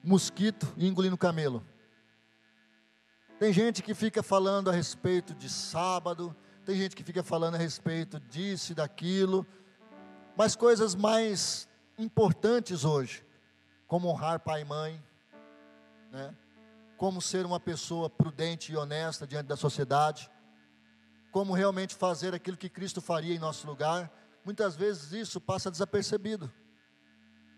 mosquito 0.02 0.72
e 0.76 0.86
engolindo 0.86 1.16
camelo. 1.16 1.66
Tem 3.38 3.52
gente 3.52 3.82
que 3.82 3.94
fica 3.94 4.22
falando 4.22 4.70
a 4.70 4.72
respeito 4.72 5.34
de 5.34 5.48
sábado, 5.48 6.36
tem 6.64 6.76
gente 6.76 6.94
que 6.94 7.02
fica 7.02 7.22
falando 7.22 7.56
a 7.56 7.58
respeito 7.58 8.20
disso 8.20 8.72
e 8.72 8.74
daquilo, 8.74 9.46
mas 10.36 10.54
coisas 10.54 10.94
mais 10.94 11.68
importantes 11.98 12.84
hoje, 12.84 13.24
como 13.86 14.08
honrar 14.08 14.40
pai 14.40 14.62
e 14.62 14.64
mãe, 14.64 15.04
né? 16.12 16.34
como 16.96 17.20
ser 17.20 17.44
uma 17.44 17.58
pessoa 17.58 18.08
prudente 18.08 18.72
e 18.72 18.76
honesta 18.76 19.26
diante 19.26 19.46
da 19.46 19.56
sociedade, 19.56 20.30
como 21.32 21.52
realmente 21.52 21.94
fazer 21.94 22.34
aquilo 22.34 22.56
que 22.56 22.68
Cristo 22.68 23.00
faria 23.00 23.34
em 23.34 23.38
nosso 23.38 23.66
lugar, 23.66 24.10
muitas 24.44 24.76
vezes 24.76 25.12
isso 25.12 25.40
passa 25.40 25.70
desapercebido, 25.70 26.52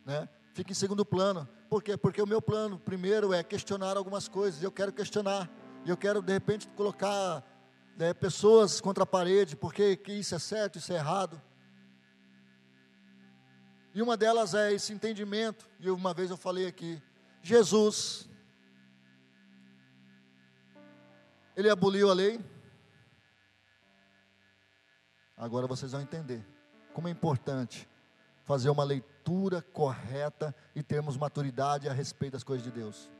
né? 0.04 0.28
Fica 0.54 0.72
em 0.72 0.74
segundo 0.74 1.04
plano. 1.04 1.46
Por 1.68 1.82
quê? 1.82 1.96
Porque 1.96 2.22
o 2.22 2.26
meu 2.26 2.40
plano 2.40 2.78
primeiro 2.78 3.34
é 3.34 3.42
questionar 3.42 3.96
algumas 3.96 4.28
coisas. 4.28 4.62
Eu 4.62 4.72
quero 4.72 4.92
questionar. 4.92 5.50
Eu 5.84 5.96
quero 5.96 6.22
de 6.22 6.32
repente 6.32 6.66
colocar 6.68 7.44
né, 7.96 8.14
pessoas 8.14 8.80
contra 8.80 9.02
a 9.02 9.06
parede, 9.06 9.54
porque 9.54 9.96
que 9.96 10.12
isso 10.12 10.34
é 10.34 10.38
certo, 10.38 10.78
isso 10.78 10.92
é 10.92 10.96
errado. 10.96 11.42
E 13.92 14.00
uma 14.00 14.16
delas 14.16 14.54
é 14.54 14.72
esse 14.72 14.92
entendimento. 14.92 15.68
E 15.78 15.90
uma 15.90 16.14
vez 16.14 16.30
eu 16.30 16.36
falei 16.36 16.66
aqui, 16.66 17.02
Jesus, 17.42 18.28
ele 21.54 21.68
aboliu 21.68 22.10
a 22.10 22.14
lei. 22.14 22.40
Agora 25.36 25.66
vocês 25.66 25.92
vão 25.92 26.00
entender 26.00 26.55
como 26.96 27.08
é 27.08 27.10
importante 27.10 27.86
fazer 28.46 28.70
uma 28.70 28.82
leitura 28.82 29.60
correta 29.60 30.56
e 30.74 30.82
termos 30.82 31.14
maturidade 31.14 31.90
a 31.90 31.92
respeito 31.92 32.32
das 32.32 32.42
coisas 32.42 32.64
de 32.64 32.70
Deus. 32.70 33.10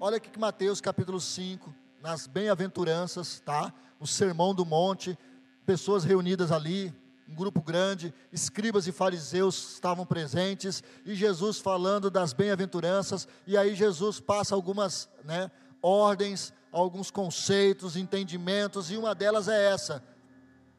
Olha 0.00 0.16
aqui 0.16 0.28
que 0.28 0.40
Mateus 0.40 0.80
capítulo 0.80 1.20
5, 1.20 1.72
nas 2.02 2.26
bem-aventuranças, 2.26 3.38
tá? 3.38 3.72
O 4.00 4.08
sermão 4.08 4.52
do 4.52 4.66
monte, 4.66 5.16
pessoas 5.64 6.02
reunidas 6.02 6.50
ali, 6.50 6.92
um 7.28 7.34
grupo 7.36 7.62
grande, 7.62 8.12
escribas 8.32 8.88
e 8.88 8.92
fariseus 8.92 9.74
estavam 9.74 10.04
presentes, 10.04 10.82
e 11.06 11.14
Jesus 11.14 11.60
falando 11.60 12.10
das 12.10 12.32
bem-aventuranças, 12.32 13.28
e 13.46 13.56
aí 13.56 13.76
Jesus 13.76 14.18
passa 14.18 14.52
algumas 14.52 15.08
né, 15.22 15.48
ordens, 15.80 16.52
alguns 16.72 17.08
conceitos, 17.08 17.94
entendimentos, 17.94 18.90
e 18.90 18.96
uma 18.96 19.14
delas 19.14 19.46
é 19.46 19.70
essa: 19.70 20.02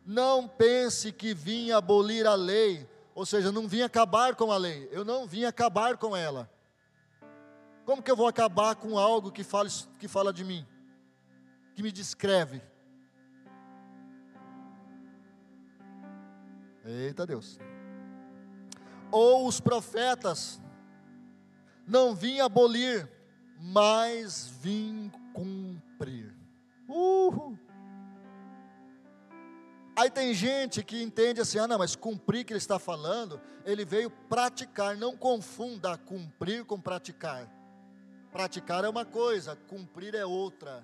não 0.05 0.47
pense 0.47 1.11
que 1.11 1.33
vim 1.33 1.71
abolir 1.71 2.25
a 2.25 2.35
lei, 2.35 2.89
ou 3.13 3.25
seja, 3.25 3.51
não 3.51 3.67
vim 3.67 3.81
acabar 3.81 4.35
com 4.35 4.51
a 4.51 4.57
lei, 4.57 4.89
eu 4.91 5.05
não 5.05 5.27
vim 5.27 5.45
acabar 5.45 5.97
com 5.97 6.15
ela. 6.15 6.49
Como 7.85 8.01
que 8.01 8.11
eu 8.11 8.15
vou 8.15 8.27
acabar 8.27 8.75
com 8.75 8.97
algo 8.97 9.31
que 9.31 9.43
fala, 9.43 9.69
que 9.99 10.07
fala 10.07 10.31
de 10.31 10.43
mim, 10.43 10.65
que 11.75 11.83
me 11.83 11.91
descreve? 11.91 12.61
Eita 16.83 17.25
Deus. 17.25 17.59
Ou 19.11 19.47
os 19.47 19.59
profetas 19.59 20.61
não 21.85 22.15
vim 22.15 22.39
abolir, 22.39 23.09
mas 23.59 24.47
vim 24.61 25.11
cumprir. 25.33 26.33
Uhul. 26.87 27.57
Aí 30.01 30.09
tem 30.09 30.33
gente 30.33 30.83
que 30.83 30.99
entende 30.99 31.41
assim, 31.41 31.59
ah 31.59 31.67
não, 31.67 31.77
mas 31.77 31.95
cumprir 31.95 32.43
que 32.43 32.53
ele 32.53 32.57
está 32.57 32.79
falando, 32.79 33.39
ele 33.63 33.85
veio 33.85 34.09
praticar, 34.09 34.97
não 34.97 35.15
confunda 35.15 35.95
cumprir 35.95 36.65
com 36.65 36.81
praticar. 36.81 37.47
Praticar 38.31 38.83
é 38.83 38.89
uma 38.89 39.05
coisa, 39.05 39.55
cumprir 39.55 40.15
é 40.15 40.25
outra. 40.25 40.83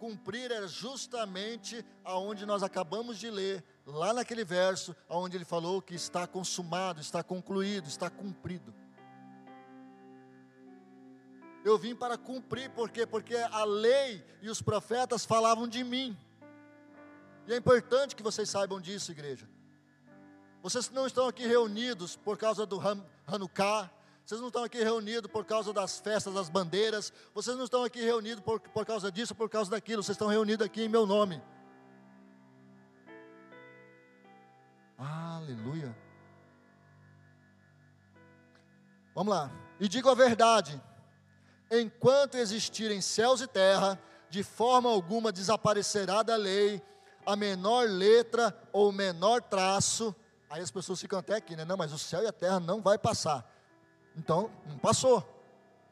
Cumprir 0.00 0.50
é 0.50 0.66
justamente 0.66 1.86
aonde 2.02 2.44
nós 2.44 2.64
acabamos 2.64 3.16
de 3.16 3.30
ler, 3.30 3.62
lá 3.86 4.12
naquele 4.12 4.42
verso, 4.42 4.92
onde 5.08 5.36
ele 5.36 5.44
falou 5.44 5.80
que 5.80 5.94
está 5.94 6.26
consumado, 6.26 7.00
está 7.00 7.22
concluído, 7.22 7.86
está 7.86 8.10
cumprido. 8.10 8.74
Eu 11.64 11.78
vim 11.78 11.94
para 11.94 12.18
cumprir, 12.18 12.70
por 12.70 12.90
quê? 12.90 13.06
Porque 13.06 13.36
a 13.36 13.62
lei 13.62 14.24
e 14.42 14.50
os 14.50 14.60
profetas 14.60 15.24
falavam 15.24 15.68
de 15.68 15.84
mim. 15.84 16.18
E 17.48 17.52
é 17.54 17.56
importante 17.56 18.14
que 18.14 18.22
vocês 18.22 18.50
saibam 18.50 18.78
disso, 18.78 19.10
igreja. 19.10 19.48
Vocês 20.62 20.90
não 20.90 21.06
estão 21.06 21.26
aqui 21.26 21.46
reunidos 21.46 22.14
por 22.14 22.36
causa 22.36 22.66
do 22.66 22.78
Hanukkah, 23.26 23.90
vocês 24.22 24.38
não 24.38 24.48
estão 24.48 24.64
aqui 24.64 24.84
reunidos 24.84 25.30
por 25.30 25.46
causa 25.46 25.72
das 25.72 25.98
festas, 25.98 26.34
das 26.34 26.50
bandeiras, 26.50 27.10
vocês 27.32 27.56
não 27.56 27.64
estão 27.64 27.82
aqui 27.84 28.02
reunidos 28.02 28.44
por, 28.44 28.60
por 28.60 28.84
causa 28.84 29.10
disso, 29.10 29.34
por 29.34 29.48
causa 29.48 29.70
daquilo, 29.70 30.02
vocês 30.02 30.14
estão 30.14 30.28
reunidos 30.28 30.66
aqui 30.66 30.82
em 30.82 30.90
meu 30.90 31.06
nome. 31.06 31.42
Aleluia. 34.98 35.96
Vamos 39.14 39.32
lá. 39.32 39.50
E 39.80 39.88
digo 39.88 40.10
a 40.10 40.14
verdade: 40.14 40.78
enquanto 41.70 42.34
existirem 42.34 43.00
céus 43.00 43.40
e 43.40 43.46
terra, 43.46 43.98
de 44.28 44.42
forma 44.42 44.90
alguma 44.90 45.32
desaparecerá 45.32 46.22
da 46.22 46.36
lei 46.36 46.82
a 47.28 47.36
menor 47.36 47.86
letra 47.86 48.58
ou 48.72 48.90
menor 48.90 49.42
traço. 49.42 50.16
Aí 50.48 50.62
as 50.62 50.70
pessoas 50.70 50.98
ficam 50.98 51.18
até 51.18 51.36
aqui, 51.36 51.54
né? 51.54 51.62
Não, 51.62 51.76
mas 51.76 51.92
o 51.92 51.98
céu 51.98 52.22
e 52.22 52.26
a 52.26 52.32
terra 52.32 52.58
não 52.58 52.80
vai 52.80 52.96
passar. 52.96 53.46
Então, 54.16 54.50
não 54.64 54.78
passou. 54.78 55.22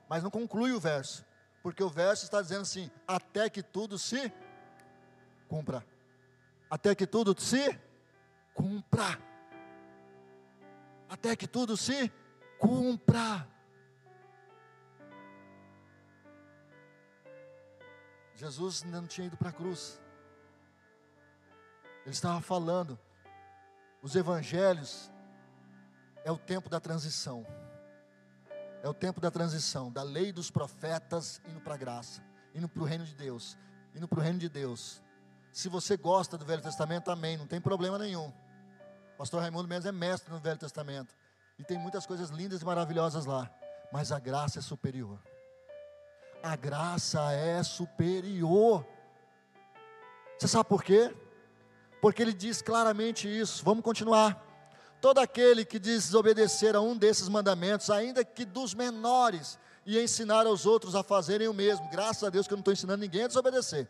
Mas 0.09 0.22
não 0.22 0.31
conclui 0.31 0.72
o 0.72 0.81
verso. 0.81 1.27
Porque 1.62 1.83
o 1.83 1.90
verso 1.90 2.25
está 2.25 2.40
dizendo 2.40 2.62
assim: 2.62 2.90
até 3.07 3.51
que 3.51 3.62
tudo 3.62 3.99
se 3.99 4.33
cumpra. 5.46 5.87
Até 6.70 6.94
que 6.94 7.07
tudo 7.07 7.38
se 7.38 7.79
cumpra. 8.55 9.20
Até 11.07 11.37
que 11.37 11.46
tudo 11.46 11.77
se 11.77 12.11
cumpra. 12.59 13.46
Jesus 18.35 18.83
não 18.85 19.07
tinha 19.07 19.27
ido 19.27 19.37
para 19.37 19.51
a 19.51 19.53
cruz. 19.53 20.01
Ele 22.07 22.14
estava 22.14 22.40
falando. 22.40 22.97
Os 24.01 24.14
evangelhos 24.14 25.11
é 26.25 26.31
o 26.31 26.38
tempo 26.38 26.71
da 26.71 26.79
transição. 26.79 27.45
É 28.81 28.88
o 28.88 28.95
tempo 28.95 29.21
da 29.21 29.31
transição, 29.31 29.90
da 29.90 30.05
lei 30.05 30.31
dos 30.31 30.49
profetas 30.49 31.42
indo 31.49 31.61
para 31.61 31.75
a 31.75 31.77
graça, 31.77 32.23
indo 32.55 32.69
para 32.69 32.81
o 32.81 32.87
reino 32.87 33.05
de 33.05 33.16
Deus, 33.16 33.59
indo 33.92 34.07
para 34.07 34.21
o 34.21 34.23
reino 34.23 34.38
de 34.38 34.49
Deus. 34.49 35.03
Se 35.53 35.69
você 35.69 35.97
gosta 35.97 36.38
do 36.38 36.45
Velho 36.45 36.62
Testamento, 36.62 37.11
amém, 37.11 37.37
não 37.37 37.49
tem 37.49 37.61
problema 37.61 37.99
nenhum. 37.99 38.33
Pastor 39.19 39.40
Raimundo 39.40 39.66
Mendes 39.66 39.87
é 39.87 39.92
mestre 39.92 40.33
no 40.33 40.38
Velho 40.38 40.59
Testamento. 40.59 41.12
E 41.59 41.64
tem 41.64 41.77
muitas 41.77 42.07
coisas 42.07 42.31
lindas 42.31 42.62
e 42.62 42.64
maravilhosas 42.64 43.27
lá. 43.27 43.51
Mas 43.92 44.12
a 44.12 44.21
graça 44.21 44.61
é 44.61 44.62
superior. 44.62 45.21
A 46.40 46.55
graça 46.55 47.33
é 47.33 47.61
superior. 47.64 48.87
Você 50.38 50.47
sabe 50.47 50.69
por 50.69 50.85
quê? 50.85 51.12
Porque 52.07 52.23
ele 52.23 52.33
diz 52.33 52.62
claramente 52.62 53.27
isso. 53.27 53.64
Vamos 53.64 53.83
continuar. 53.83 54.40
Todo 55.01 55.19
aquele 55.19 55.64
que 55.64 55.77
desobedecer 55.77 56.77
a 56.77 56.81
um 56.81 56.97
desses 56.97 57.29
mandamentos, 57.29 57.90
ainda 57.90 58.25
que 58.25 58.45
dos 58.45 58.75
menores, 58.75 59.59
e 59.85 59.99
ensinar 59.99 60.47
aos 60.47 60.66
outros 60.66 60.95
a 60.95 61.03
fazerem 61.03 61.49
o 61.49 61.53
mesmo, 61.53 61.90
graças 61.90 62.23
a 62.23 62.31
Deus 62.31 62.47
que 62.47 62.53
eu 62.53 62.57
não 62.57 62.61
estou 62.61 62.73
ensinando 62.73 63.01
ninguém 63.01 63.25
a 63.25 63.27
desobedecer 63.27 63.88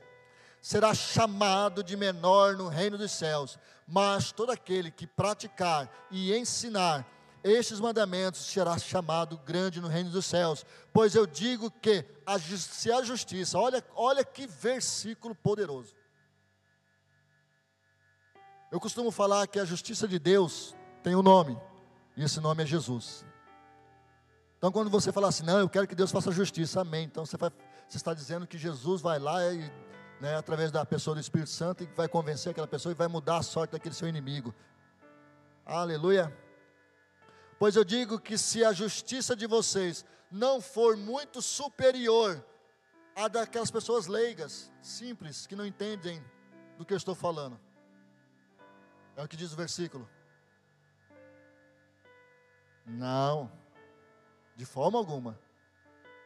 será 0.63 0.95
chamado 0.95 1.85
de 1.85 1.95
menor 1.95 2.57
no 2.57 2.69
reino 2.69 2.97
dos 2.97 3.13
céus, 3.13 3.59
mas 3.87 4.33
todo 4.33 4.51
aquele 4.51 4.91
que 4.91 5.07
praticar 5.07 5.89
e 6.11 6.35
ensinar 6.35 7.07
estes 7.45 7.79
mandamentos 7.79 8.41
será 8.47 8.79
chamado 8.79 9.39
grande 9.45 9.79
no 9.79 9.89
reino 9.89 10.09
dos 10.09 10.25
céus. 10.25 10.65
Pois 10.91 11.15
eu 11.15 11.27
digo 11.27 11.71
que 11.71 12.03
a, 12.25 12.39
se 12.39 12.91
a 12.91 13.03
justiça, 13.03 13.59
olha, 13.59 13.85
olha 13.95 14.25
que 14.25 14.47
versículo 14.47 15.35
poderoso. 15.35 15.95
Eu 18.71 18.81
costumo 18.81 19.11
falar 19.11 19.47
que 19.47 19.59
a 19.59 19.65
justiça 19.65 20.09
de 20.09 20.19
Deus 20.19 20.75
tem 21.03 21.15
um 21.15 21.23
nome, 21.23 21.59
e 22.17 22.25
esse 22.25 22.41
nome 22.41 22.63
é 22.63 22.67
Jesus. 22.67 23.25
Então, 24.59 24.73
quando 24.73 24.91
você 24.91 25.13
fala 25.13 25.29
assim, 25.29 25.45
não, 25.45 25.59
eu 25.59 25.69
quero 25.69 25.87
que 25.87 25.95
Deus 25.95 26.11
faça 26.11 26.33
justiça, 26.33 26.81
amém. 26.81 27.05
Então, 27.05 27.25
você, 27.25 27.37
vai, 27.37 27.51
você 27.87 27.97
está 27.97 28.13
dizendo 28.13 28.47
que 28.47 28.59
Jesus 28.59 29.01
vai 29.01 29.19
lá 29.19 29.53
e 29.53 29.71
né, 30.21 30.35
através 30.35 30.71
da 30.71 30.85
pessoa 30.85 31.15
do 31.15 31.21
Espírito 31.21 31.51
Santo, 31.51 31.85
e 31.85 31.87
vai 31.87 32.09
convencer 32.09 32.51
aquela 32.51 32.67
pessoa 32.67 32.93
e 32.93 32.95
vai 32.95 33.09
mudar 33.09 33.39
a 33.39 33.43
sorte 33.43 33.73
daquele 33.73 33.95
seu 33.95 34.09
inimigo. 34.09 34.55
Aleluia. 35.65 36.35
Pois 37.59 37.77
eu 37.77 37.85
digo 37.85 38.19
que 38.19 38.37
se 38.37 38.65
a 38.65 38.73
justiça 38.73 39.35
de 39.35 39.47
vocês 39.47 40.05
não 40.31 40.61
for 40.61 40.97
muito 40.97 41.41
superior 41.41 42.45
à 43.15 43.29
daquelas 43.29 43.71
pessoas 43.71 44.07
leigas, 44.07 44.73
simples, 44.83 45.47
que 45.47 45.57
não 45.57 45.67
entendem 45.67 46.23
do 46.77 46.85
que 46.85 46.93
eu 46.93 46.97
estou 46.97 47.15
falando. 47.15 47.59
É 49.17 49.23
o 49.23 49.29
que 49.29 49.37
diz 49.37 49.53
o 49.53 49.57
versículo. 49.57 50.09
Não, 52.85 53.51
de 54.55 54.65
forma 54.65 54.99
alguma. 54.99 55.39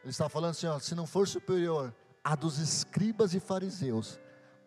Ele 0.03 0.11
está 0.11 0.27
falando 0.27 0.51
assim: 0.51 0.67
ó, 0.67 0.77
se 0.77 0.93
não 0.93 1.07
for 1.07 1.27
superior 1.27 1.95
a 2.23 2.35
dos 2.35 2.59
escribas 2.59 3.33
e 3.33 3.39
fariseus, 3.39 4.19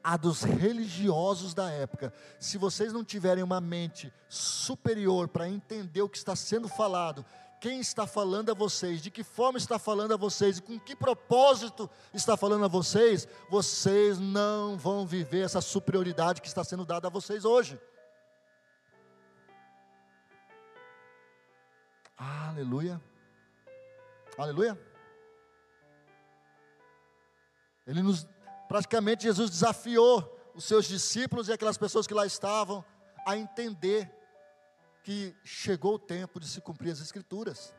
a 0.02 0.16
dos 0.16 0.42
religiosos 0.42 1.54
da 1.54 1.70
época. 1.70 2.12
Se 2.38 2.58
vocês 2.58 2.92
não 2.92 3.04
tiverem 3.04 3.44
uma 3.44 3.60
mente 3.60 4.12
superior 4.28 5.28
para 5.28 5.48
entender 5.48 6.02
o 6.02 6.08
que 6.08 6.18
está 6.18 6.34
sendo 6.34 6.68
falado, 6.68 7.24
quem 7.60 7.80
está 7.80 8.06
falando 8.06 8.50
a 8.50 8.54
vocês, 8.54 9.00
de 9.00 9.10
que 9.10 9.22
forma 9.22 9.56
está 9.56 9.78
falando 9.78 10.12
a 10.12 10.16
vocês 10.16 10.58
e 10.58 10.62
com 10.62 10.78
que 10.78 10.96
propósito 10.96 11.88
está 12.12 12.36
falando 12.36 12.64
a 12.64 12.68
vocês, 12.68 13.26
vocês 13.48 14.18
não 14.18 14.76
vão 14.76 15.06
viver 15.06 15.44
essa 15.44 15.60
superioridade 15.60 16.42
que 16.42 16.48
está 16.48 16.64
sendo 16.64 16.84
dada 16.84 17.06
a 17.06 17.10
vocês 17.10 17.44
hoje. 17.44 17.80
Aleluia. 22.16 23.00
Aleluia. 24.38 24.78
Ele 27.86 28.02
nos, 28.02 28.26
praticamente 28.68 29.24
Jesus 29.24 29.50
desafiou 29.50 30.52
os 30.54 30.64
seus 30.64 30.86
discípulos 30.86 31.48
e 31.48 31.52
aquelas 31.52 31.76
pessoas 31.76 32.06
que 32.06 32.14
lá 32.14 32.24
estavam 32.24 32.84
a 33.26 33.36
entender 33.36 34.10
que 35.02 35.36
chegou 35.44 35.94
o 35.94 35.98
tempo 35.98 36.40
de 36.40 36.48
se 36.48 36.60
cumprir 36.60 36.90
as 36.92 37.00
escrituras. 37.00 37.74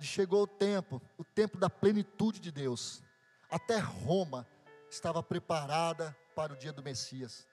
Chegou 0.00 0.42
o 0.42 0.46
tempo, 0.46 1.00
o 1.16 1.24
tempo 1.24 1.56
da 1.56 1.70
plenitude 1.70 2.40
de 2.40 2.50
Deus. 2.50 3.02
Até 3.50 3.78
Roma 3.78 4.46
estava 4.90 5.22
preparada 5.22 6.16
para 6.34 6.52
o 6.52 6.56
dia 6.56 6.72
do 6.72 6.82
Messias. 6.82 7.46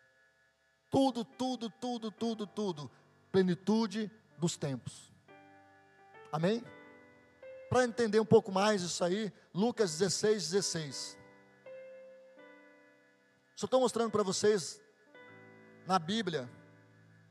Tudo, 0.89 1.23
tudo, 1.23 1.69
tudo, 1.69 2.11
tudo, 2.11 2.47
tudo. 2.47 2.91
Plenitude 3.31 4.11
dos 4.37 4.57
tempos. 4.57 5.10
Amém? 6.31 6.63
Para 7.69 7.83
entender 7.83 8.19
um 8.19 8.25
pouco 8.25 8.51
mais 8.51 8.81
isso 8.81 9.03
aí, 9.03 9.31
Lucas 9.53 9.97
16, 9.97 10.49
16. 10.51 11.17
Só 13.55 13.65
estou 13.65 13.79
mostrando 13.79 14.11
para 14.11 14.23
vocês 14.23 14.81
na 15.85 15.99
Bíblia 15.99 16.49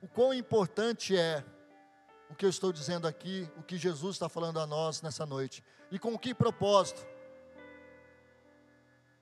o 0.02 0.08
quão 0.08 0.32
importante 0.34 1.16
é 1.16 1.44
o 2.28 2.34
que 2.34 2.44
eu 2.44 2.50
estou 2.50 2.72
dizendo 2.72 3.08
aqui, 3.08 3.50
o 3.56 3.62
que 3.62 3.76
Jesus 3.76 4.16
está 4.16 4.28
falando 4.28 4.60
a 4.60 4.66
nós 4.66 5.02
nessa 5.02 5.26
noite. 5.26 5.64
E 5.90 5.98
com 5.98 6.16
que 6.18 6.34
propósito? 6.34 7.04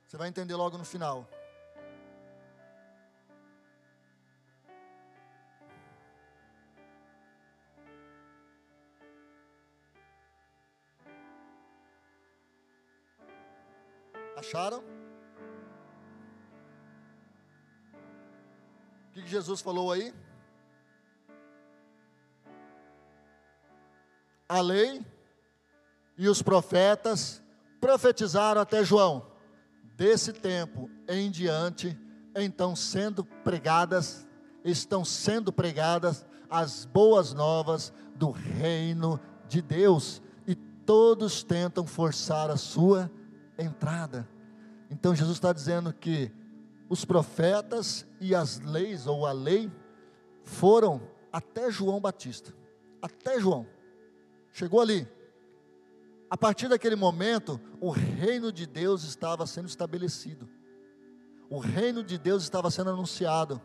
Você 0.07 0.17
vai 0.17 0.29
entender 0.29 0.55
logo 0.55 0.77
no 0.77 0.85
final. 0.85 1.29
Acharam? 14.49 14.83
O 19.11 19.13
que 19.13 19.27
Jesus 19.27 19.61
falou 19.61 19.93
aí? 19.93 20.15
A 24.49 24.63
lei 24.63 25.05
e 26.17 26.27
os 26.31 26.41
profetas 26.41 27.43
profetizaram 27.79 28.63
até 28.63 28.83
João. 28.83 29.31
Desse 29.95 30.33
tempo 30.33 30.91
em 31.07 31.31
diante, 31.31 31.95
então 32.35 32.75
sendo 32.75 33.27
pregadas, 33.27 34.27
estão 34.65 35.05
sendo 35.05 35.53
pregadas 35.53 36.25
as 36.49 36.87
boas 36.87 37.35
novas 37.35 37.93
do 38.17 38.31
reino 38.31 39.21
de 39.47 39.61
Deus, 39.61 40.23
e 40.47 40.55
todos 40.55 41.43
tentam 41.43 41.87
forçar 41.87 42.51
a 42.51 42.57
sua 42.57 43.11
entrada. 43.59 44.27
Então 44.90 45.14
Jesus 45.14 45.37
está 45.37 45.53
dizendo 45.53 45.92
que 45.92 46.31
os 46.88 47.05
profetas 47.05 48.07
e 48.20 48.35
as 48.35 48.61
leis, 48.61 49.07
ou 49.07 49.27
a 49.27 49.33
lei, 49.33 49.70
foram 50.42 51.01
até 51.33 51.70
João 51.70 52.01
Batista. 52.01 52.55
Até 53.01 53.38
João. 53.38 53.66
Chegou 54.53 54.81
ali. 54.81 55.07
A 56.31 56.37
partir 56.37 56.68
daquele 56.68 56.96
momento, 56.96 57.61
o 57.81 57.90
reino 57.90 58.53
de 58.53 58.66
Deus 58.66 59.05
estava 59.05 59.46
sendo 59.46 59.68
estabelecido. 59.68 60.48
O 61.48 61.59
reino 61.59 62.03
de 62.03 62.18
Deus 62.18 62.42
estava 62.42 62.70
sendo 62.70 62.90
anunciado. 62.90 63.61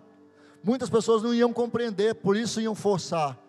Muitas 0.63 0.89
pessoas 0.89 1.21
não 1.21 1.33
iam 1.33 1.51
compreender, 1.51 2.15
por 2.15 2.38
isso 2.38 2.62
iam 2.62 2.73
forçar 2.73 3.42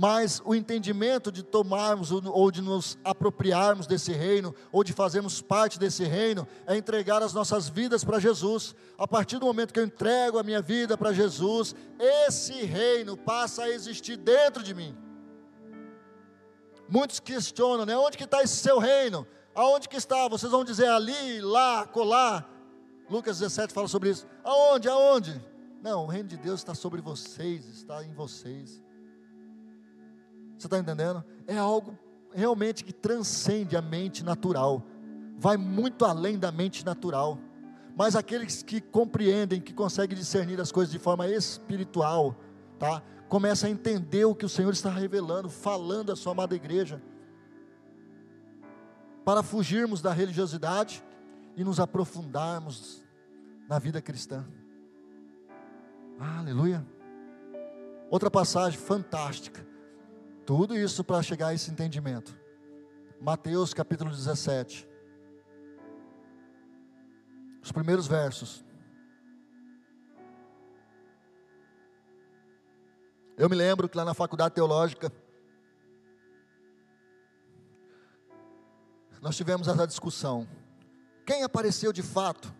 mas 0.00 0.40
o 0.46 0.54
entendimento 0.54 1.30
de 1.30 1.42
tomarmos 1.42 2.10
ou 2.10 2.50
de 2.50 2.62
nos 2.62 2.96
apropriarmos 3.04 3.86
desse 3.86 4.14
reino, 4.14 4.54
ou 4.72 4.82
de 4.82 4.94
fazermos 4.94 5.42
parte 5.42 5.78
desse 5.78 6.04
reino, 6.04 6.48
é 6.66 6.74
entregar 6.74 7.22
as 7.22 7.34
nossas 7.34 7.68
vidas 7.68 8.02
para 8.02 8.18
Jesus. 8.18 8.74
A 8.96 9.06
partir 9.06 9.38
do 9.38 9.44
momento 9.44 9.74
que 9.74 9.78
eu 9.78 9.84
entrego 9.84 10.38
a 10.38 10.42
minha 10.42 10.62
vida 10.62 10.96
para 10.96 11.12
Jesus, 11.12 11.74
esse 11.98 12.64
reino 12.64 13.14
passa 13.14 13.64
a 13.64 13.68
existir 13.68 14.16
dentro 14.16 14.62
de 14.62 14.72
mim. 14.72 14.96
Muitos 16.88 17.20
questionam, 17.20 17.84
né? 17.84 17.94
Onde 17.94 18.16
que 18.16 18.24
está 18.24 18.42
esse 18.42 18.56
seu 18.56 18.78
reino? 18.78 19.26
Aonde 19.54 19.86
que 19.86 19.96
está? 19.98 20.26
Vocês 20.28 20.50
vão 20.50 20.64
dizer 20.64 20.88
ali, 20.88 21.42
lá, 21.42 21.86
colar. 21.86 22.50
Lucas 23.10 23.40
17 23.40 23.74
fala 23.74 23.86
sobre 23.86 24.08
isso. 24.08 24.26
Aonde? 24.42 24.88
Aonde? 24.88 25.44
Não, 25.82 26.04
o 26.04 26.06
reino 26.06 26.30
de 26.30 26.38
Deus 26.38 26.60
está 26.60 26.74
sobre 26.74 27.02
vocês, 27.02 27.66
está 27.66 28.02
em 28.02 28.14
vocês. 28.14 28.80
Você 30.60 30.66
está 30.66 30.78
entendendo? 30.78 31.24
É 31.46 31.56
algo 31.56 31.98
realmente 32.34 32.84
que 32.84 32.92
transcende 32.92 33.78
a 33.78 33.80
mente 33.80 34.22
natural, 34.22 34.84
vai 35.38 35.56
muito 35.56 36.04
além 36.04 36.38
da 36.38 36.52
mente 36.52 36.84
natural. 36.84 37.38
Mas 37.96 38.14
aqueles 38.14 38.62
que 38.62 38.78
compreendem, 38.78 39.58
que 39.58 39.72
conseguem 39.72 40.16
discernir 40.16 40.60
as 40.60 40.70
coisas 40.70 40.92
de 40.92 40.98
forma 40.98 41.26
espiritual, 41.26 42.36
tá? 42.78 43.02
Começa 43.26 43.68
a 43.68 43.70
entender 43.70 44.26
o 44.26 44.34
que 44.34 44.44
o 44.44 44.50
Senhor 44.50 44.70
está 44.70 44.90
revelando, 44.90 45.48
falando 45.48 46.12
à 46.12 46.16
sua 46.16 46.32
amada 46.32 46.54
igreja. 46.54 47.02
Para 49.24 49.42
fugirmos 49.42 50.02
da 50.02 50.12
religiosidade 50.12 51.02
e 51.56 51.64
nos 51.64 51.80
aprofundarmos 51.80 53.02
na 53.66 53.78
vida 53.78 54.02
cristã. 54.02 54.46
Aleluia. 56.18 56.86
Outra 58.10 58.30
passagem 58.30 58.78
fantástica. 58.78 59.69
Tudo 60.50 60.76
isso 60.76 61.04
para 61.04 61.22
chegar 61.22 61.46
a 61.46 61.54
esse 61.54 61.70
entendimento. 61.70 62.36
Mateus 63.20 63.72
capítulo 63.72 64.10
17. 64.10 64.84
Os 67.62 67.70
primeiros 67.70 68.08
versos. 68.08 68.64
Eu 73.38 73.48
me 73.48 73.54
lembro 73.54 73.88
que 73.88 73.96
lá 73.96 74.04
na 74.04 74.12
faculdade 74.12 74.52
teológica, 74.52 75.12
nós 79.22 79.36
tivemos 79.36 79.68
essa 79.68 79.86
discussão. 79.86 80.48
Quem 81.24 81.44
apareceu 81.44 81.92
de 81.92 82.02
fato? 82.02 82.52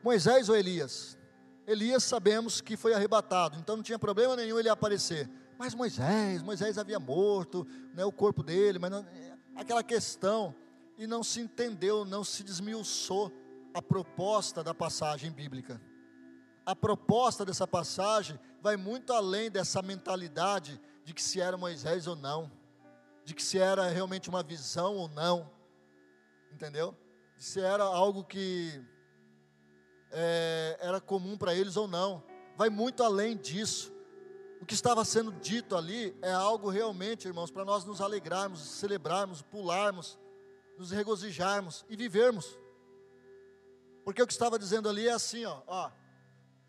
Moisés 0.00 0.48
ou 0.48 0.54
Elias? 0.54 1.18
Elias 1.66 2.04
sabemos 2.04 2.60
que 2.60 2.76
foi 2.76 2.94
arrebatado, 2.94 3.58
então 3.58 3.74
não 3.74 3.82
tinha 3.82 3.98
problema 3.98 4.36
nenhum 4.36 4.60
ele 4.60 4.68
aparecer. 4.68 5.28
Mas 5.60 5.74
Moisés, 5.74 6.42
Moisés 6.42 6.78
havia 6.78 6.98
morto, 6.98 7.66
né, 7.92 8.02
o 8.02 8.10
corpo 8.10 8.42
dele, 8.42 8.78
mas 8.78 8.90
não, 8.90 9.06
aquela 9.54 9.84
questão, 9.84 10.54
e 10.96 11.06
não 11.06 11.22
se 11.22 11.38
entendeu, 11.38 12.02
não 12.02 12.24
se 12.24 12.42
desmiuçou 12.42 13.30
a 13.74 13.82
proposta 13.82 14.64
da 14.64 14.72
passagem 14.72 15.30
bíblica. 15.30 15.78
A 16.64 16.74
proposta 16.74 17.44
dessa 17.44 17.66
passagem 17.66 18.40
vai 18.62 18.78
muito 18.78 19.12
além 19.12 19.50
dessa 19.50 19.82
mentalidade 19.82 20.80
de 21.04 21.12
que 21.12 21.22
se 21.22 21.42
era 21.42 21.58
Moisés 21.58 22.06
ou 22.06 22.16
não, 22.16 22.50
de 23.22 23.34
que 23.34 23.42
se 23.42 23.58
era 23.58 23.86
realmente 23.86 24.30
uma 24.30 24.42
visão 24.42 24.96
ou 24.96 25.08
não, 25.08 25.50
entendeu? 26.50 26.96
De 27.36 27.44
se 27.44 27.60
era 27.60 27.84
algo 27.84 28.24
que 28.24 28.82
é, 30.10 30.78
era 30.80 31.02
comum 31.02 31.36
para 31.36 31.54
eles 31.54 31.76
ou 31.76 31.86
não, 31.86 32.24
vai 32.56 32.70
muito 32.70 33.02
além 33.02 33.36
disso. 33.36 33.99
O 34.60 34.66
que 34.66 34.74
estava 34.74 35.02
sendo 35.06 35.32
dito 35.32 35.74
ali 35.74 36.14
é 36.20 36.30
algo 36.30 36.68
realmente, 36.68 37.26
irmãos, 37.26 37.50
para 37.50 37.64
nós 37.64 37.82
nos 37.86 38.02
alegrarmos, 38.02 38.60
celebrarmos, 38.60 39.40
pularmos, 39.40 40.18
nos 40.76 40.90
regozijarmos 40.90 41.82
e 41.88 41.96
vivermos. 41.96 42.58
Porque 44.04 44.22
o 44.22 44.26
que 44.26 44.32
estava 44.34 44.58
dizendo 44.58 44.86
ali 44.86 45.08
é 45.08 45.12
assim, 45.12 45.46
ó, 45.46 45.62
ó 45.66 45.90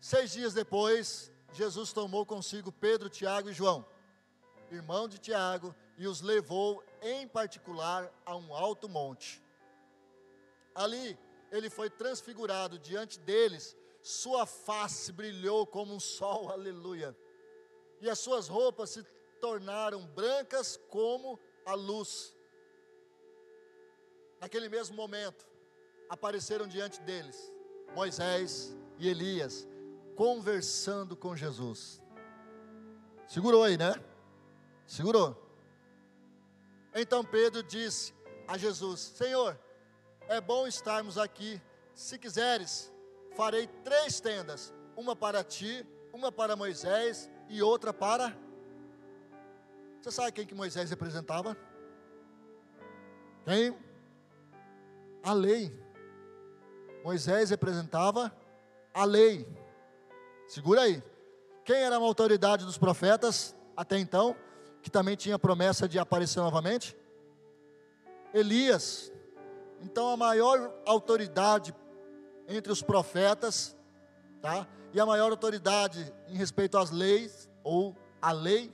seis 0.00 0.32
dias 0.32 0.54
depois, 0.54 1.30
Jesus 1.52 1.92
tomou 1.92 2.24
consigo 2.24 2.72
Pedro, 2.72 3.10
Tiago 3.10 3.50
e 3.50 3.52
João, 3.52 3.84
irmão 4.70 5.06
de 5.06 5.18
Tiago, 5.18 5.74
e 5.98 6.06
os 6.06 6.22
levou 6.22 6.82
em 7.02 7.28
particular 7.28 8.10
a 8.24 8.34
um 8.34 8.54
alto 8.54 8.88
monte. 8.88 9.44
Ali 10.74 11.18
ele 11.50 11.68
foi 11.68 11.90
transfigurado 11.90 12.78
diante 12.78 13.20
deles, 13.20 13.76
sua 14.00 14.46
face 14.46 15.12
brilhou 15.12 15.66
como 15.66 15.94
um 15.94 16.00
sol, 16.00 16.48
aleluia 16.50 17.14
e 18.02 18.10
as 18.10 18.18
suas 18.18 18.48
roupas 18.48 18.90
se 18.90 19.02
tornaram 19.40 20.04
brancas 20.08 20.76
como 20.88 21.38
a 21.64 21.74
luz. 21.74 22.36
Naquele 24.40 24.68
mesmo 24.68 24.96
momento, 24.96 25.48
apareceram 26.08 26.66
diante 26.66 27.00
deles 27.02 27.52
Moisés 27.94 28.76
e 28.98 29.08
Elias, 29.08 29.68
conversando 30.16 31.16
com 31.16 31.36
Jesus. 31.36 32.02
Segurou 33.28 33.62
aí, 33.62 33.78
né? 33.78 33.94
Segurou. 34.84 35.40
Então 36.92 37.24
Pedro 37.24 37.62
disse 37.62 38.12
a 38.48 38.58
Jesus: 38.58 39.00
Senhor, 39.00 39.58
é 40.28 40.40
bom 40.40 40.66
estarmos 40.66 41.16
aqui. 41.16 41.62
Se 41.94 42.18
quiseres, 42.18 42.92
farei 43.36 43.68
três 43.84 44.20
tendas: 44.20 44.74
uma 44.96 45.14
para 45.14 45.44
ti, 45.44 45.86
uma 46.12 46.32
para 46.32 46.56
Moisés 46.56 47.30
e 47.52 47.62
outra 47.62 47.92
para. 47.92 48.34
Você 50.00 50.10
sabe 50.10 50.32
quem 50.32 50.46
que 50.46 50.54
Moisés 50.54 50.88
representava? 50.88 51.54
Quem? 53.44 53.76
A 55.22 55.34
lei. 55.34 55.70
Moisés 57.04 57.50
representava 57.50 58.34
a 58.94 59.04
lei. 59.04 59.46
Segura 60.48 60.80
aí. 60.80 61.02
Quem 61.62 61.76
era 61.76 61.96
a 61.96 61.98
autoridade 61.98 62.64
dos 62.64 62.78
profetas 62.78 63.54
até 63.76 63.98
então, 63.98 64.34
que 64.80 64.90
também 64.90 65.14
tinha 65.14 65.38
promessa 65.38 65.86
de 65.86 65.98
aparecer 65.98 66.40
novamente? 66.40 66.96
Elias. 68.32 69.12
Então 69.82 70.08
a 70.08 70.16
maior 70.16 70.72
autoridade 70.86 71.74
entre 72.48 72.72
os 72.72 72.82
profetas, 72.82 73.76
tá? 74.42 74.66
e 74.92 75.00
a 75.00 75.06
maior 75.06 75.30
autoridade 75.30 76.12
em 76.28 76.36
respeito 76.36 76.76
às 76.76 76.90
leis, 76.90 77.48
ou 77.64 77.96
a 78.20 78.30
lei, 78.30 78.72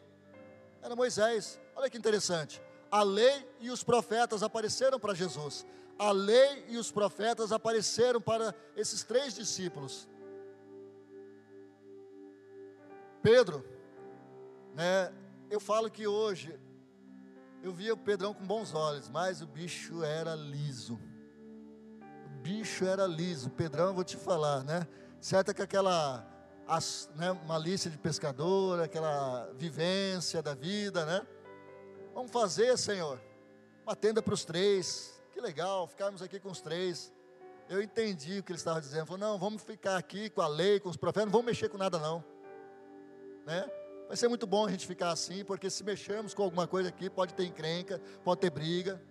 era 0.82 0.96
Moisés. 0.96 1.60
Olha 1.76 1.88
que 1.88 1.96
interessante. 1.96 2.60
A 2.90 3.02
lei 3.02 3.48
e 3.60 3.70
os 3.70 3.84
profetas 3.84 4.42
apareceram 4.42 4.98
para 4.98 5.14
Jesus. 5.14 5.64
A 5.98 6.10
lei 6.10 6.64
e 6.68 6.76
os 6.76 6.90
profetas 6.90 7.52
apareceram 7.52 8.20
para 8.20 8.54
esses 8.76 9.04
três 9.04 9.34
discípulos. 9.34 10.08
Pedro 13.22 13.64
Né? 14.74 15.12
Eu 15.50 15.60
falo 15.60 15.90
que 15.90 16.06
hoje 16.06 16.58
eu 17.62 17.72
via 17.72 17.92
o 17.92 17.96
Pedrão 17.96 18.32
com 18.32 18.46
bons 18.46 18.74
olhos, 18.74 19.08
mas 19.08 19.42
o 19.42 19.46
bicho 19.46 20.04
era 20.04 20.34
liso. 20.34 20.98
O 22.26 22.28
bicho 22.42 22.84
era 22.84 23.06
liso. 23.06 23.48
O 23.48 23.50
Pedrão, 23.50 23.88
eu 23.88 23.94
vou 23.94 24.04
te 24.04 24.16
falar, 24.16 24.62
né? 24.62 24.86
Certo 25.20 25.50
é 25.50 25.54
que 25.54 25.62
aquela 25.62 26.24
as, 26.66 27.10
né, 27.16 27.32
malícia 27.46 27.90
de 27.90 27.96
pescador, 27.96 28.80
aquela 28.80 29.50
vivência 29.54 30.42
da 30.42 30.54
vida, 30.54 31.06
né? 31.06 31.26
Vamos 32.14 32.30
fazer, 32.30 32.76
Senhor, 32.76 33.20
uma 33.84 33.96
tenda 33.96 34.20
para 34.20 34.34
os 34.34 34.44
três. 34.44 35.18
Que 35.32 35.40
legal, 35.40 35.86
ficarmos 35.88 36.20
aqui 36.20 36.38
com 36.38 36.50
os 36.50 36.60
três. 36.60 37.12
Eu 37.68 37.82
entendi 37.82 38.38
o 38.38 38.42
que 38.42 38.52
ele 38.52 38.58
estava 38.58 38.80
dizendo. 38.80 39.06
Falou, 39.06 39.20
não, 39.20 39.38
vamos 39.38 39.62
ficar 39.62 39.96
aqui 39.96 40.28
com 40.28 40.42
a 40.42 40.48
lei, 40.48 40.78
com 40.78 40.88
os 40.88 40.96
profetas, 40.96 41.26
não 41.26 41.32
vamos 41.32 41.46
mexer 41.46 41.68
com 41.68 41.78
nada 41.78 41.98
não. 41.98 42.22
Né? 43.46 43.68
Vai 44.06 44.16
ser 44.16 44.28
muito 44.28 44.46
bom 44.46 44.66
a 44.66 44.70
gente 44.70 44.86
ficar 44.86 45.10
assim, 45.10 45.44
porque 45.44 45.70
se 45.70 45.82
mexermos 45.84 46.34
com 46.34 46.42
alguma 46.42 46.66
coisa 46.66 46.88
aqui, 46.90 47.08
pode 47.08 47.34
ter 47.34 47.44
encrenca, 47.44 48.00
pode 48.24 48.40
ter 48.40 48.50
briga. 48.50 49.02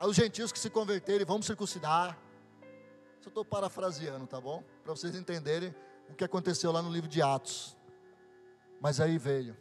Os 0.00 0.16
gentios 0.16 0.50
que 0.52 0.58
se 0.58 0.70
converterem 0.70 1.26
vão 1.26 1.42
circuncidar. 1.42 2.18
Eu 3.28 3.30
estou 3.30 3.44
parafraseando, 3.44 4.26
tá 4.26 4.40
bom? 4.40 4.64
Para 4.82 4.96
vocês 4.96 5.14
entenderem 5.14 5.74
o 6.08 6.14
que 6.14 6.24
aconteceu 6.24 6.72
lá 6.72 6.80
no 6.80 6.90
livro 6.90 7.10
de 7.10 7.20
Atos. 7.20 7.76
Mas 8.80 9.00
aí 9.00 9.18
veio. 9.18 9.54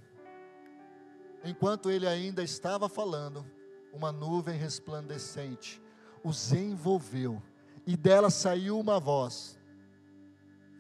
Enquanto 1.44 1.92
ele 1.92 2.08
ainda 2.08 2.42
estava 2.42 2.88
falando, 2.88 3.46
uma 3.92 4.10
nuvem 4.10 4.58
resplandecente 4.58 5.82
os 6.24 6.54
envolveu, 6.54 7.44
e 7.86 7.98
dela 7.98 8.30
saiu 8.30 8.80
uma 8.80 9.02
voz. 9.02 9.60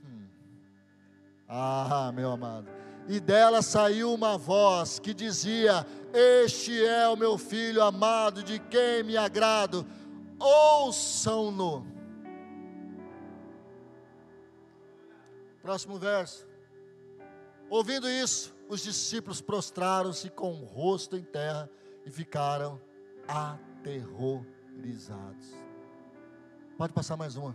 Hum. 0.05 0.27
Ah, 1.45 2.09
meu 2.13 2.31
amado 2.31 2.69
e 3.09 3.21
dela 3.21 3.61
saiu 3.61 4.13
uma 4.13 4.37
voz 4.37 4.97
que 4.97 5.13
dizia: 5.13 5.85
Este 6.13 6.85
é 6.85 7.07
o 7.07 7.17
meu 7.17 7.37
filho 7.37 7.81
amado, 7.81 8.43
de 8.43 8.59
quem 8.59 9.03
me 9.03 9.15
agrado, 9.15 9.85
ouçam-no. 10.39 11.96
Próximo 15.67 15.99
verso. 15.99 16.47
Ouvindo 17.69 18.07
isso, 18.07 18.55
os 18.69 18.81
discípulos 18.81 19.41
prostraram-se 19.41 20.29
com 20.29 20.53
o 20.53 20.63
rosto 20.63 21.17
em 21.17 21.23
terra 21.23 21.69
e 22.05 22.09
ficaram 22.09 22.79
aterrorizados. 23.27 25.45
Pode 26.77 26.93
passar 26.93 27.17
mais 27.17 27.35
uma. 27.35 27.53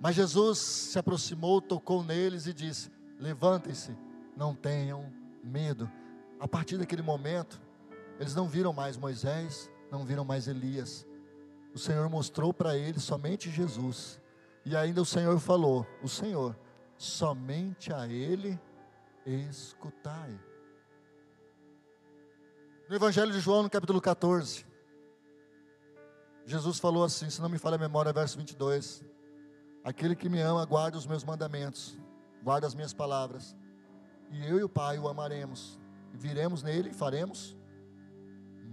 Mas 0.00 0.14
Jesus 0.14 0.58
se 0.58 0.98
aproximou, 0.98 1.60
tocou 1.60 2.02
neles 2.02 2.46
e 2.46 2.54
disse: 2.54 2.90
Levantem-se, 3.20 3.94
não 4.34 4.54
tenham 4.54 5.12
medo. 5.42 5.92
A 6.40 6.48
partir 6.48 6.78
daquele 6.78 7.02
momento, 7.02 7.60
eles 8.18 8.34
não 8.34 8.48
viram 8.48 8.72
mais 8.72 8.96
Moisés, 8.96 9.70
não 9.92 10.02
viram 10.02 10.24
mais 10.24 10.48
Elias. 10.48 11.06
O 11.74 11.78
Senhor 11.78 12.08
mostrou 12.08 12.54
para 12.54 12.74
eles 12.74 13.02
somente 13.02 13.50
Jesus. 13.50 14.18
E 14.64 14.76
ainda 14.76 15.02
o 15.02 15.04
Senhor 15.04 15.38
falou: 15.38 15.86
O 16.02 16.08
Senhor, 16.08 16.56
somente 16.96 17.92
a 17.92 18.08
Ele 18.08 18.58
escutai. 19.26 20.38
No 22.88 22.96
Evangelho 22.96 23.32
de 23.32 23.40
João, 23.40 23.62
no 23.62 23.70
capítulo 23.70 24.00
14, 24.00 24.66
Jesus 26.44 26.78
falou 26.78 27.04
assim: 27.04 27.30
se 27.30 27.40
não 27.40 27.48
me 27.48 27.58
falha 27.58 27.76
a 27.76 27.78
memória, 27.78 28.12
verso 28.12 28.36
22. 28.36 29.04
Aquele 29.82 30.16
que 30.16 30.28
me 30.28 30.40
ama, 30.40 30.64
guarda 30.64 30.96
os 30.96 31.06
meus 31.06 31.24
mandamentos 31.24 31.98
guarda 32.44 32.66
as 32.66 32.74
minhas 32.74 32.92
palavras, 32.92 33.56
e 34.30 34.46
eu 34.46 34.58
e 34.58 34.62
o 34.62 34.68
Pai 34.68 34.98
o 34.98 35.08
amaremos, 35.08 35.80
e 36.12 36.16
viremos 36.18 36.62
nele 36.62 36.90
e 36.90 36.94
faremos 36.94 37.56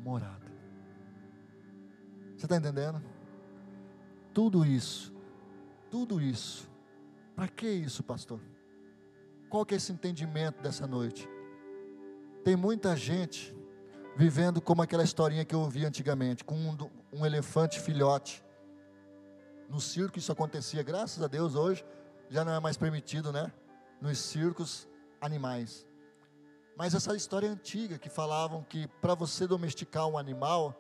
morada. 0.04 0.52
Você 2.36 2.46
está 2.46 2.58
entendendo? 2.58 3.02
Tudo 4.34 4.66
isso, 4.66 5.14
tudo 5.92 6.20
isso, 6.20 6.68
para 7.36 7.48
que 7.48 7.70
isso, 7.70 8.02
pastor? 8.02 8.40
Qual 9.50 9.66
que 9.66 9.76
é 9.76 9.78
esse 9.78 9.92
entendimento 9.92 10.62
dessa 10.64 10.88
noite? 10.88 11.30
Tem 12.44 12.56
muita 12.56 12.96
gente 12.96 13.56
vivendo 14.16 14.62
como 14.62 14.82
aquela 14.82 15.04
historinha 15.04 15.46
que 15.46 15.54
eu 15.54 15.60
ouvi 15.60 15.86
antigamente, 15.86 16.44
com 16.44 16.56
um, 16.56 16.78
um 17.14 17.26
elefante 17.26 17.80
filhote. 17.80 18.44
No 19.70 19.80
circo 19.80 20.18
isso 20.18 20.32
acontecia, 20.32 20.82
graças 20.82 21.22
a 21.22 21.28
Deus 21.28 21.54
hoje 21.54 21.86
já 22.30 22.46
não 22.46 22.54
é 22.54 22.60
mais 22.60 22.78
permitido, 22.78 23.32
né? 23.32 23.52
nos 24.02 24.18
circos 24.18 24.88
animais. 25.22 25.86
Mas 26.76 26.96
essa 26.96 27.16
história 27.16 27.46
é 27.46 27.50
antiga 27.50 28.00
que 28.00 28.10
falavam 28.10 28.64
que 28.64 28.88
para 29.00 29.14
você 29.14 29.46
domesticar 29.46 30.08
um 30.08 30.18
animal 30.18 30.76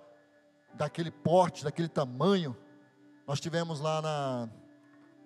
daquele 0.73 1.11
porte, 1.11 1.63
daquele 1.63 1.87
tamanho, 1.87 2.57
nós 3.27 3.39
tivemos 3.39 3.79
lá 3.79 4.01
na 4.01 4.49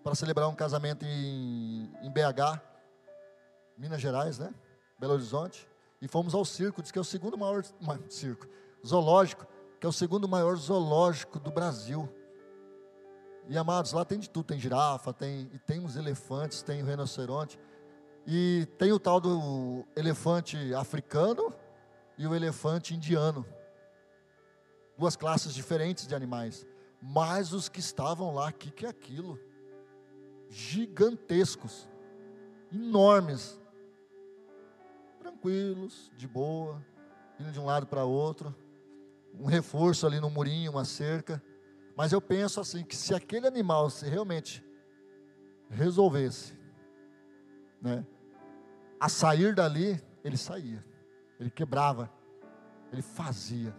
para 0.06 0.13
celebrar 0.13 0.48
um 0.48 0.54
casamento 0.54 1.04
em, 1.04 1.91
em 2.04 2.12
BH, 2.12 2.62
Minas 3.76 4.00
Gerais, 4.00 4.38
né? 4.38 4.54
Belo 5.00 5.13
Horizonte, 5.13 5.68
e 6.00 6.08
fomos 6.08 6.36
ao 6.36 6.46
circo, 6.46 6.80
diz 6.80 6.91
que 6.91 7.00
é 7.00 7.02
o 7.02 7.04
segundo 7.04 7.36
maior 7.36 7.63
circo, 8.08 8.48
zoológico, 8.86 9.48
que 9.80 9.86
é 9.88 9.89
o 9.89 9.91
segundo 9.91 10.28
maior 10.28 10.56
zoológico 10.58 11.39
do 11.39 11.50
Brasil. 11.50 12.08
E 13.50 13.58
amados, 13.58 13.94
lá 13.94 14.06
tem 14.06 14.20
de 14.20 14.30
tudo, 14.30 14.46
tem 14.46 14.60
girafa, 14.60 15.12
tem 15.12 15.50
e 15.52 15.58
tem 15.58 15.84
os 15.84 15.96
elefantes, 15.96 16.62
tem 16.62 16.84
o 16.84 16.86
rinoceronte. 16.86 17.60
E 18.28 18.68
tem 18.78 18.91
o 18.91 19.00
tal 19.00 19.20
do 19.20 19.88
elefante 19.96 20.72
africano 20.76 21.52
e 22.15 22.28
o 22.28 22.36
elefante 22.36 22.94
indiano. 22.94 23.44
Duas 25.00 25.15
classes 25.15 25.52
diferentes 25.52 26.06
de 26.06 26.13
animais. 26.13 26.63
Mas 27.02 27.54
os 27.54 27.68
que 27.68 27.80
estavam 27.80 28.36
lá, 28.36 28.50
o 28.50 28.54
que, 28.54 28.70
que 28.70 28.86
é 28.86 28.89
aquilo? 28.89 29.39
Gigantescos, 30.58 31.86
enormes, 32.72 33.60
tranquilos, 35.20 36.10
de 36.15 36.30
boa, 36.30 36.82
indo 37.38 37.52
de 37.52 37.60
um 37.60 37.65
lado 37.65 37.86
para 37.86 38.06
outro, 38.06 38.56
um 39.38 39.48
reforço 39.48 40.08
ali 40.08 40.18
no 40.18 40.30
murinho, 40.30 40.72
uma 40.72 40.86
cerca. 40.86 41.44
Mas 41.94 42.13
eu 42.13 42.22
penso 42.22 42.62
assim: 42.62 42.86
que 42.86 42.96
se 42.96 43.13
aquele 43.13 43.46
animal 43.46 43.89
se 43.89 44.08
realmente 44.08 44.65
resolvesse, 45.70 46.58
né, 47.82 48.08
a 48.98 49.10
sair 49.10 49.54
dali, 49.54 50.02
ele 50.24 50.38
saía, 50.38 50.86
ele 51.38 51.52
quebrava, 51.52 52.10
ele 52.94 53.02
fazia. 53.02 53.76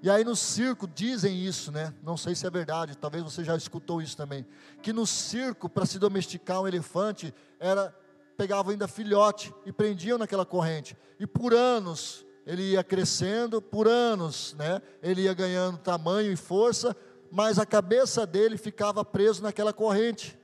E 0.00 0.08
aí 0.08 0.24
no 0.24 0.36
circo 0.36 0.86
dizem 0.86 1.44
isso, 1.44 1.72
né? 1.72 1.92
Não 2.02 2.16
sei 2.16 2.34
se 2.34 2.46
é 2.46 2.50
verdade, 2.50 2.96
talvez 2.96 3.22
você 3.24 3.42
já 3.42 3.56
escutou 3.56 4.00
isso 4.00 4.16
também. 4.16 4.46
Que 4.80 4.92
no 4.92 5.06
circo, 5.06 5.68
para 5.68 5.84
se 5.86 5.98
domesticar 5.98 6.60
um 6.60 6.68
elefante, 6.68 7.34
era 7.58 7.94
pegavam 8.36 8.70
ainda 8.70 8.86
filhote 8.86 9.52
e 9.66 9.72
prendiam 9.72 10.16
naquela 10.16 10.46
corrente. 10.46 10.96
E 11.18 11.26
por 11.26 11.52
anos 11.52 12.24
ele 12.46 12.62
ia 12.72 12.84
crescendo, 12.84 13.60
por 13.60 13.88
anos, 13.88 14.54
né? 14.54 14.80
Ele 15.02 15.22
ia 15.22 15.34
ganhando 15.34 15.78
tamanho 15.78 16.30
e 16.30 16.36
força, 16.36 16.96
mas 17.30 17.58
a 17.58 17.66
cabeça 17.66 18.24
dele 18.24 18.56
ficava 18.56 19.04
preso 19.04 19.42
naquela 19.42 19.72
corrente. 19.72 20.38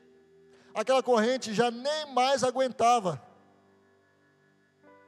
Aquela 0.75 1.03
corrente 1.03 1.55
já 1.55 1.71
nem 1.71 2.13
mais 2.13 2.43
aguentava 2.43 3.23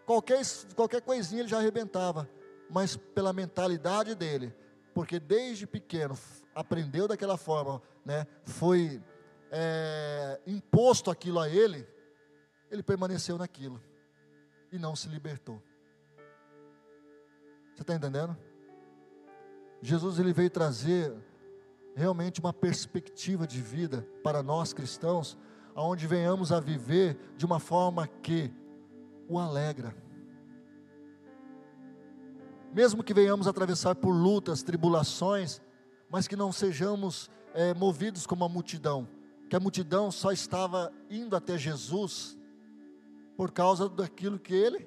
qualquer, 0.06 0.40
qualquer 0.74 1.02
coisinha 1.02 1.42
ele 1.42 1.48
já 1.48 1.58
arrebentava, 1.58 2.30
mas 2.70 2.96
pela 2.96 3.32
mentalidade 3.32 4.14
dele, 4.14 4.54
porque 4.94 5.20
desde 5.20 5.66
pequeno 5.66 6.16
aprendeu 6.54 7.06
daquela 7.06 7.36
forma, 7.36 7.82
né, 8.04 8.26
foi 8.44 9.02
é, 9.50 10.40
imposto 10.46 11.10
aquilo 11.10 11.38
a 11.38 11.48
ele, 11.48 11.86
ele 12.70 12.82
permaneceu 12.82 13.38
naquilo 13.38 13.80
e 14.72 14.78
não 14.78 14.96
se 14.96 15.08
libertou. 15.08 15.62
Você 17.74 17.82
está 17.82 17.94
entendendo? 17.94 18.36
Jesus 19.82 20.18
ele 20.18 20.32
veio 20.32 20.50
trazer 20.50 21.14
realmente 21.94 22.40
uma 22.40 22.52
perspectiva 22.52 23.46
de 23.46 23.60
vida 23.60 24.06
para 24.22 24.42
nós 24.42 24.72
cristãos, 24.72 25.36
aonde 25.74 26.06
venhamos 26.06 26.52
a 26.52 26.60
viver 26.60 27.18
de 27.36 27.44
uma 27.44 27.60
forma 27.60 28.06
que 28.06 28.50
o 29.28 29.38
alegra. 29.38 29.94
Mesmo 32.76 33.02
que 33.02 33.14
venhamos 33.14 33.46
atravessar 33.46 33.94
por 33.94 34.10
lutas, 34.10 34.62
tribulações, 34.62 35.62
mas 36.10 36.28
que 36.28 36.36
não 36.36 36.52
sejamos 36.52 37.30
é, 37.54 37.72
movidos 37.72 38.26
como 38.26 38.44
a 38.44 38.50
multidão, 38.50 39.08
que 39.48 39.56
a 39.56 39.60
multidão 39.60 40.10
só 40.10 40.30
estava 40.30 40.92
indo 41.08 41.34
até 41.34 41.56
Jesus 41.56 42.36
por 43.34 43.50
causa 43.50 43.88
daquilo 43.88 44.38
que 44.38 44.52
ele 44.52 44.86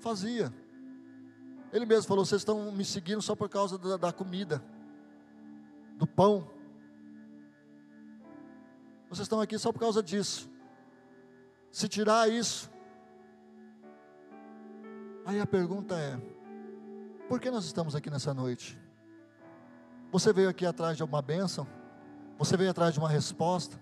fazia. 0.00 0.50
Ele 1.70 1.84
mesmo 1.84 2.08
falou: 2.08 2.24
vocês 2.24 2.40
estão 2.40 2.72
me 2.72 2.82
seguindo 2.82 3.20
só 3.20 3.36
por 3.36 3.50
causa 3.50 3.76
da, 3.76 3.98
da 3.98 4.10
comida, 4.10 4.64
do 5.98 6.06
pão. 6.06 6.50
Vocês 9.10 9.26
estão 9.26 9.42
aqui 9.42 9.58
só 9.58 9.70
por 9.70 9.80
causa 9.80 10.02
disso. 10.02 10.48
se 11.70 11.88
tirar 11.88 12.26
isso, 12.30 12.70
aí 15.24 15.40
a 15.40 15.46
pergunta 15.46 15.94
é: 15.96 16.18
por 17.28 17.40
que 17.40 17.50
nós 17.50 17.64
estamos 17.64 17.94
aqui 17.94 18.10
nessa 18.10 18.34
noite? 18.34 18.78
Você 20.12 20.32
veio 20.32 20.48
aqui 20.48 20.64
atrás 20.64 20.96
de 20.96 21.02
alguma 21.02 21.22
bênção? 21.22 21.66
Você 22.38 22.56
veio 22.56 22.70
atrás 22.70 22.94
de 22.94 23.00
uma 23.00 23.08
resposta? 23.08 23.80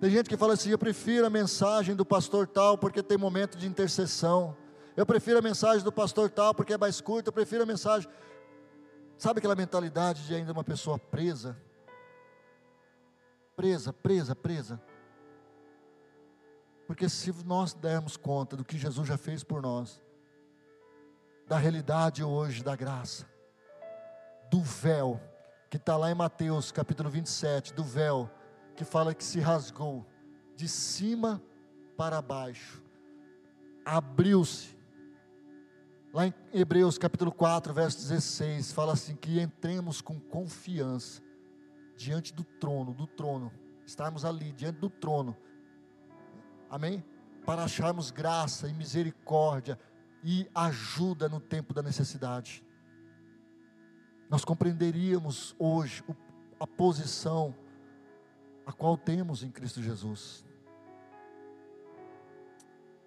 Tem 0.00 0.10
gente 0.10 0.28
que 0.28 0.36
fala 0.36 0.54
assim: 0.54 0.70
eu 0.70 0.78
prefiro 0.78 1.24
a 1.24 1.30
mensagem 1.30 1.94
do 1.94 2.04
pastor 2.04 2.46
tal 2.46 2.76
porque 2.76 3.02
tem 3.02 3.16
momento 3.16 3.56
de 3.56 3.66
intercessão. 3.66 4.56
Eu 4.96 5.06
prefiro 5.06 5.38
a 5.38 5.42
mensagem 5.42 5.84
do 5.84 5.92
pastor 5.92 6.28
tal 6.28 6.52
porque 6.52 6.72
é 6.72 6.78
mais 6.78 7.00
curta. 7.00 7.28
Eu 7.28 7.32
prefiro 7.32 7.62
a 7.62 7.66
mensagem. 7.66 8.10
Sabe 9.16 9.38
aquela 9.38 9.54
mentalidade 9.54 10.26
de 10.26 10.34
ainda 10.34 10.52
uma 10.52 10.64
pessoa 10.64 10.98
presa? 10.98 11.56
Presa, 13.54 13.92
presa, 13.92 14.34
presa. 14.34 14.82
Porque 16.86 17.08
se 17.08 17.32
nós 17.44 17.72
dermos 17.72 18.16
conta 18.16 18.56
do 18.56 18.64
que 18.64 18.76
Jesus 18.78 19.06
já 19.06 19.16
fez 19.16 19.42
por 19.42 19.62
nós, 19.62 20.02
da 21.46 21.58
realidade 21.58 22.22
hoje 22.22 22.62
da 22.62 22.74
graça, 22.74 23.26
do 24.50 24.60
véu, 24.60 25.20
que 25.70 25.76
está 25.76 25.96
lá 25.96 26.10
em 26.10 26.14
Mateus 26.14 26.70
capítulo 26.70 27.08
27, 27.08 27.72
do 27.72 27.84
véu, 27.84 28.30
que 28.76 28.84
fala 28.84 29.14
que 29.14 29.24
se 29.24 29.40
rasgou 29.40 30.06
de 30.56 30.68
cima 30.68 31.42
para 31.96 32.20
baixo, 32.20 32.82
abriu-se. 33.84 34.76
Lá 36.12 36.26
em 36.26 36.34
Hebreus 36.52 36.98
capítulo 36.98 37.32
4, 37.32 37.72
verso 37.72 37.98
16, 37.98 38.72
fala 38.72 38.92
assim: 38.92 39.16
que 39.16 39.40
entremos 39.40 40.00
com 40.02 40.20
confiança 40.20 41.22
diante 41.96 42.34
do 42.34 42.44
trono, 42.44 42.92
do 42.92 43.06
trono, 43.06 43.50
estarmos 43.86 44.24
ali 44.24 44.52
diante 44.52 44.78
do 44.78 44.90
trono, 44.90 45.36
amém? 46.72 47.04
Para 47.44 47.64
acharmos 47.64 48.10
graça 48.10 48.66
e 48.66 48.72
misericórdia 48.72 49.78
e 50.24 50.48
ajuda 50.54 51.28
no 51.28 51.38
tempo 51.38 51.74
da 51.74 51.82
necessidade. 51.82 52.64
Nós 54.30 54.42
compreenderíamos 54.42 55.54
hoje 55.58 56.02
a 56.58 56.66
posição 56.66 57.54
a 58.64 58.72
qual 58.72 58.96
temos 58.96 59.42
em 59.42 59.50
Cristo 59.50 59.82
Jesus. 59.82 60.46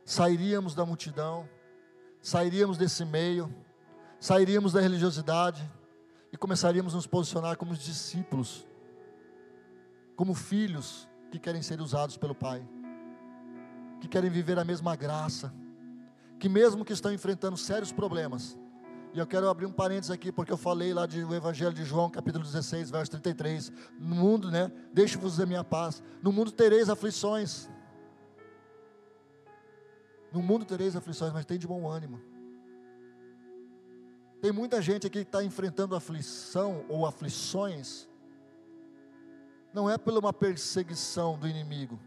Sairíamos 0.04 0.76
da 0.76 0.86
multidão, 0.86 1.50
sairíamos 2.22 2.78
desse 2.78 3.04
meio, 3.04 3.52
sairíamos 4.20 4.74
da 4.74 4.80
religiosidade 4.80 5.68
e 6.32 6.38
começaríamos 6.38 6.94
a 6.94 6.98
nos 6.98 7.08
posicionar 7.08 7.58
como 7.58 7.76
discípulos, 7.76 8.68
como 10.16 10.36
filhos 10.36 11.10
que 11.32 11.40
querem 11.40 11.64
ser 11.64 11.82
usados 11.82 12.16
pelo 12.16 12.36
Pai, 12.36 12.64
que 14.00 14.08
querem 14.08 14.30
viver 14.30 14.60
a 14.60 14.66
mesma 14.66 14.96
graça, 14.96 15.54
que 16.40 16.50
mesmo 16.50 16.86
que 16.86 16.94
estão 16.94 17.14
enfrentando 17.14 17.58
sérios 17.58 17.92
problemas, 17.92 18.58
e 19.16 19.20
eu 19.20 19.26
quero 19.26 19.48
abrir 19.48 19.66
um 19.66 19.72
parênteses 19.72 20.12
aqui, 20.12 20.30
porque 20.30 20.52
eu 20.52 20.58
falei 20.58 20.94
lá 20.94 21.06
do 21.06 21.34
Evangelho 21.34 21.74
de 21.74 21.86
João, 21.86 22.10
capítulo 22.10 22.44
16, 22.44 22.92
verso 22.92 23.12
33. 23.12 23.72
No 23.98 24.14
mundo, 24.14 24.52
né? 24.52 24.70
Deixe-vos 24.92 25.40
a 25.40 25.46
minha 25.46 25.64
paz. 25.64 26.04
No 26.22 26.34
mundo 26.34 26.52
tereis 26.52 26.90
aflições. 26.90 27.70
No 30.34 30.42
mundo 30.42 30.66
tereis 30.66 30.98
aflições, 30.98 31.32
mas 31.32 31.46
tem 31.46 31.58
de 31.58 31.66
bom 31.66 31.90
ânimo. 31.90 32.20
Tem 34.42 34.52
muita 34.52 34.82
gente 34.82 35.08
aqui 35.08 35.20
que 35.20 35.30
está 35.30 35.42
enfrentando 35.42 35.96
aflição 35.96 36.84
ou 36.90 37.06
aflições. 37.06 38.10
Não 39.74 39.90
é 39.90 39.98
por 39.98 40.12
uma 40.18 40.34
perseguição 40.34 41.40
do 41.40 41.48
inimigo. 41.48 41.98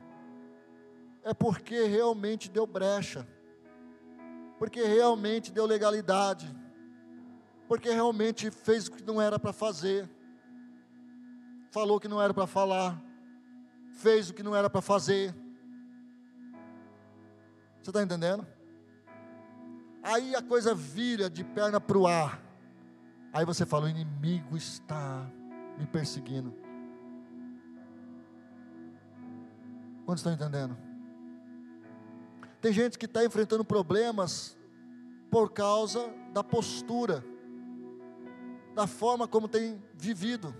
É 1.22 1.34
porque 1.34 1.84
realmente 1.84 2.50
deu 2.50 2.66
brecha. 2.66 3.26
Porque 4.58 4.82
realmente 4.82 5.52
deu 5.52 5.66
legalidade 5.66 6.52
porque 7.68 7.90
realmente 7.90 8.50
fez 8.50 8.88
o 8.88 8.92
que 8.92 9.04
não 9.04 9.20
era 9.20 9.38
para 9.38 9.52
fazer, 9.52 10.08
falou 11.70 12.00
que 12.00 12.08
não 12.08 12.20
era 12.20 12.32
para 12.32 12.46
falar, 12.46 13.00
fez 13.92 14.30
o 14.30 14.34
que 14.34 14.42
não 14.42 14.56
era 14.56 14.70
para 14.70 14.80
fazer. 14.80 15.34
Você 17.82 17.90
está 17.90 18.02
entendendo? 18.02 18.46
Aí 20.02 20.34
a 20.34 20.42
coisa 20.42 20.74
vira 20.74 21.28
de 21.28 21.44
perna 21.44 21.78
para 21.78 21.98
o 21.98 22.06
ar. 22.06 22.42
Aí 23.32 23.44
você 23.44 23.66
fala: 23.66 23.84
o 23.84 23.88
inimigo 23.88 24.56
está 24.56 25.30
me 25.78 25.86
perseguindo. 25.86 26.54
Quantos 30.06 30.20
estão 30.20 30.32
entendendo? 30.32 30.87
Tem 32.60 32.72
gente 32.72 32.98
que 32.98 33.06
está 33.06 33.24
enfrentando 33.24 33.64
problemas 33.64 34.56
por 35.30 35.50
causa 35.52 36.12
da 36.32 36.42
postura 36.42 37.24
da 38.78 38.86
forma 38.86 39.26
como 39.26 39.48
tem 39.48 39.82
vivido. 39.94 40.54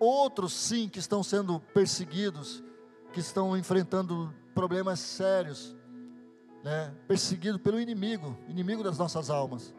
Outros, 0.00 0.52
sim, 0.52 0.88
que 0.88 0.98
estão 0.98 1.22
sendo 1.22 1.60
perseguidos, 1.72 2.64
que 3.12 3.20
estão 3.20 3.56
enfrentando 3.56 4.34
problemas 4.52 4.98
sérios, 4.98 5.76
né? 6.64 6.92
perseguido 7.06 7.60
pelo 7.60 7.80
inimigo, 7.80 8.36
inimigo 8.48 8.82
das 8.82 8.98
nossas 8.98 9.30
almas. 9.30 9.72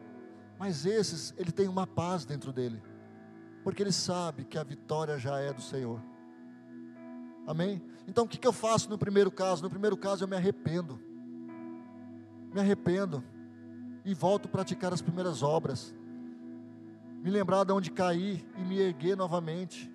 Mas 0.58 0.86
esses, 0.86 1.34
ele 1.36 1.52
tem 1.52 1.68
uma 1.68 1.86
paz 1.86 2.24
dentro 2.24 2.50
dele, 2.50 2.82
porque 3.62 3.82
ele 3.82 3.92
sabe 3.92 4.46
que 4.46 4.56
a 4.56 4.64
vitória 4.64 5.18
já 5.18 5.38
é 5.38 5.52
do 5.52 5.60
Senhor. 5.60 6.00
Amém? 7.46 7.82
Então 8.08 8.24
o 8.24 8.28
que, 8.28 8.38
que 8.38 8.46
eu 8.46 8.52
faço 8.52 8.90
no 8.90 8.98
primeiro 8.98 9.30
caso? 9.30 9.62
No 9.62 9.70
primeiro 9.70 9.96
caso 9.96 10.24
eu 10.24 10.28
me 10.28 10.36
arrependo, 10.36 11.00
me 12.52 12.60
arrependo 12.60 13.22
e 14.04 14.14
volto 14.14 14.46
a 14.46 14.48
praticar 14.48 14.92
as 14.92 15.02
primeiras 15.02 15.42
obras 15.42 15.94
me 17.26 17.32
lembrar 17.32 17.64
de 17.64 17.72
onde 17.72 17.90
caí 17.90 18.46
e 18.56 18.62
me 18.62 18.78
erguer 18.78 19.16
novamente, 19.16 19.92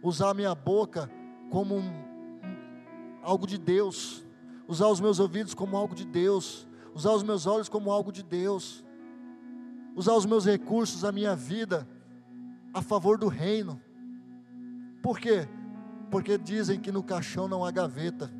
usar 0.00 0.30
a 0.30 0.34
minha 0.34 0.54
boca 0.54 1.10
como 1.50 1.74
um, 1.74 1.88
um, 1.88 3.18
algo 3.20 3.48
de 3.48 3.58
Deus, 3.58 4.24
usar 4.68 4.86
os 4.86 5.00
meus 5.00 5.18
ouvidos 5.18 5.54
como 5.54 5.76
algo 5.76 5.92
de 5.92 6.04
Deus, 6.04 6.68
usar 6.94 7.10
os 7.10 7.24
meus 7.24 7.48
olhos 7.48 7.68
como 7.68 7.90
algo 7.90 8.12
de 8.12 8.22
Deus, 8.22 8.84
usar 9.96 10.14
os 10.14 10.24
meus 10.24 10.46
recursos, 10.46 11.02
a 11.02 11.10
minha 11.10 11.34
vida, 11.34 11.84
a 12.72 12.80
favor 12.80 13.18
do 13.18 13.26
reino. 13.26 13.82
Por 15.02 15.18
quê? 15.18 15.48
Porque 16.10 16.36
dizem 16.36 16.80
que 16.80 16.90
no 16.90 17.02
caixão 17.02 17.46
não 17.46 17.64
há 17.64 17.70
gaveta. 17.70 18.30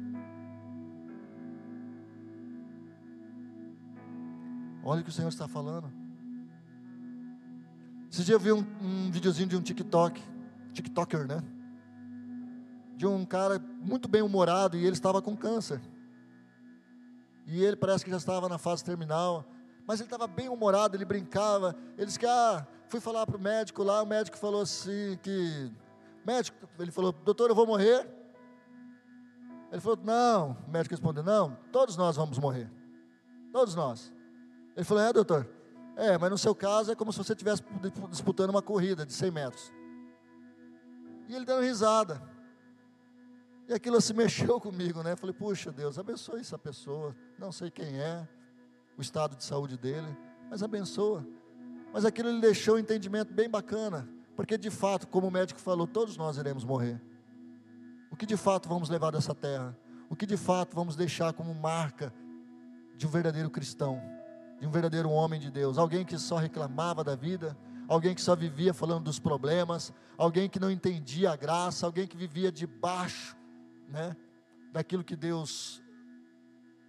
Olha 4.83 5.01
o 5.01 5.05
que 5.05 5.11
o 5.11 5.13
Senhor 5.13 5.29
está 5.29 5.47
falando. 5.47 5.93
Esse 8.11 8.25
dia 8.25 8.35
eu 8.35 8.41
vi 8.41 8.51
um, 8.51 8.67
um 8.83 9.11
videozinho 9.11 9.49
de 9.49 9.57
um 9.57 9.63
TikTok, 9.63 10.21
TikToker, 10.73 11.29
né? 11.29 11.43
De 12.97 13.07
um 13.07 13.25
cara 13.25 13.59
muito 13.81 14.09
bem 14.09 14.21
humorado 14.21 14.77
e 14.77 14.85
ele 14.85 14.95
estava 14.95 15.23
com 15.23 15.37
câncer. 15.37 15.81
E 17.47 17.63
ele 17.63 17.77
parece 17.77 18.05
que 18.05 18.11
já 18.11 18.17
estava 18.17 18.49
na 18.49 18.59
fase 18.59 18.85
terminal. 18.85 19.45
Mas 19.87 20.01
ele 20.01 20.07
estava 20.07 20.27
bem 20.27 20.49
humorado, 20.49 20.97
ele 20.97 21.05
brincava. 21.05 21.77
Ele 21.97 22.07
disse 22.07 22.19
que, 22.19 22.27
ah, 22.27 22.67
fui 22.89 23.01
falar 23.01 23.27
para 23.27 23.37
o 23.37 23.41
médico 23.41 23.83
lá, 23.83 24.03
o 24.03 24.07
médico 24.07 24.37
falou 24.37 24.63
assim 24.63 25.19
que. 25.23 25.71
Médico, 26.25 26.57
ele 26.79 26.91
falou, 26.91 27.13
doutor, 27.13 27.51
eu 27.51 27.55
vou 27.55 27.67
morrer. 27.67 28.09
Ele 29.71 29.81
falou, 29.81 29.99
não. 30.03 30.57
O 30.67 30.71
médico 30.71 30.95
respondeu, 30.95 31.23
não, 31.23 31.57
todos 31.73 31.97
nós 31.97 32.17
vamos 32.17 32.39
morrer. 32.39 32.71
Todos 33.53 33.75
nós. 33.75 34.13
Ele 34.77 34.85
falou, 34.85 35.03
é, 35.03 35.13
doutor. 35.13 35.49
É, 35.97 36.17
mas 36.17 36.31
no 36.31 36.39
seu 36.39 36.55
caso 36.55 36.93
é 36.93 36.95
como 36.95 37.13
se 37.13 37.19
você 37.19 37.33
estivesse 37.33 37.63
disputando 38.09 38.51
uma 38.51 38.63
corrida 38.63 39.05
de 39.05 39.13
100 39.13 39.31
metros. 39.31 39.73
E 41.29 41.35
ele 41.35 41.45
dando 41.45 41.63
risada. 41.63 42.23
E 43.69 43.73
aquilo 43.73 44.01
se 44.01 44.13
mexeu 44.13 44.59
comigo, 44.61 45.03
né? 45.03 45.15
falei, 45.15 45.35
puxa 45.35 45.71
Deus, 45.71 45.99
abençoe 45.99 46.41
essa 46.41 46.59
pessoa. 46.59 47.15
Não 47.39 47.53
sei 47.53 47.71
quem 47.71 48.01
é, 48.01 48.27
o 48.97 49.01
estado 49.01 49.37
de 49.37 49.45
saúde 49.45 49.77
dele, 49.77 50.17
mas 50.49 50.63
abençoa. 50.63 51.25
Mas 51.93 52.05
aquilo 52.05 52.29
ele 52.29 52.41
deixou 52.41 52.77
um 52.77 52.79
entendimento 52.79 53.33
bem 53.33 53.49
bacana, 53.49 54.09
porque 54.41 54.57
de 54.57 54.71
fato, 54.71 55.07
como 55.07 55.29
o 55.29 55.31
médico 55.31 55.61
falou, 55.61 55.87
todos 55.87 56.17
nós 56.17 56.39
iremos 56.39 56.65
morrer. 56.65 56.99
O 58.11 58.17
que 58.17 58.25
de 58.25 58.39
fato 58.39 58.71
vamos 58.71 58.89
levar 58.89 59.11
dessa 59.11 59.35
terra? 59.35 59.77
O 60.09 60.17
que 60.17 60.25
de 60.25 60.39
fato 60.39 60.75
vamos 60.75 60.97
deixar 60.97 61.35
como 61.35 61.55
marca 61.55 62.11
de 62.97 63.07
um 63.07 63.11
verdadeiro 63.11 63.51
cristão? 63.51 64.01
de 64.61 64.67
um 64.67 64.71
verdadeiro 64.71 65.11
homem 65.11 65.41
de 65.41 65.51
Deus, 65.51 65.79
alguém 65.79 66.05
que 66.05 66.19
só 66.19 66.37
reclamava 66.37 67.03
da 67.03 67.17
vida, 67.17 67.57
alguém 67.89 68.15
que 68.15 68.21
só 68.21 68.37
vivia 68.37 68.75
falando 68.75 69.05
dos 69.05 69.19
problemas, 69.19 69.91
alguém 70.19 70.51
que 70.51 70.61
não 70.61 70.71
entendia 70.71 71.31
a 71.31 71.37
graça, 71.37 71.87
alguém 71.87 72.07
que 72.07 72.17
vivia 72.17 72.53
debaixo, 72.53 73.35
né, 73.89 74.15
daquilo 74.71 75.03
que 75.03 75.17
Deus 75.17 75.83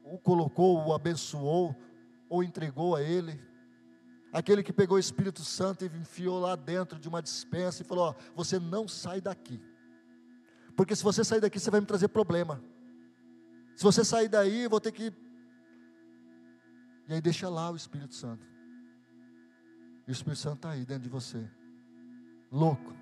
o 0.04 0.18
colocou, 0.18 0.86
o 0.86 0.94
abençoou 0.94 1.74
ou 2.30 2.44
entregou 2.44 2.94
a 2.94 3.02
ele. 3.02 3.40
Aquele 4.34 4.64
que 4.64 4.72
pegou 4.72 4.96
o 4.96 5.00
Espírito 5.00 5.44
Santo 5.44 5.84
e 5.84 5.88
enfiou 5.88 6.40
lá 6.40 6.56
dentro 6.56 6.98
de 6.98 7.10
uma 7.10 7.22
dispensa 7.22 7.82
e 7.82 7.86
falou: 7.86 8.10
ó, 8.10 8.16
você 8.34 8.58
não 8.60 8.88
sai 8.88 9.20
daqui. 9.20 9.62
Porque 10.76 10.96
se 10.96 11.04
você 11.04 11.24
sair 11.24 11.42
daqui, 11.42 11.60
você 11.60 11.70
vai 11.70 11.82
me 11.82 11.86
trazer 11.86 12.08
problema. 12.08 12.64
Se 13.76 13.84
você 13.84 14.06
sair 14.06 14.30
daí, 14.30 14.64
eu 14.64 14.70
vou 14.70 14.80
ter 14.80 14.92
que. 14.92 15.14
E 17.10 17.14
aí 17.14 17.22
deixa 17.22 17.50
lá 17.50 17.70
o 17.70 17.76
Espírito 17.76 18.16
Santo. 18.16 18.46
E 20.08 20.12
o 20.12 20.14
Espírito 20.14 20.40
Santo 20.40 20.56
está 20.56 20.72
aí 20.72 20.86
dentro 20.86 21.04
de 21.04 21.10
você. 21.10 21.50
Louco. 22.50 22.94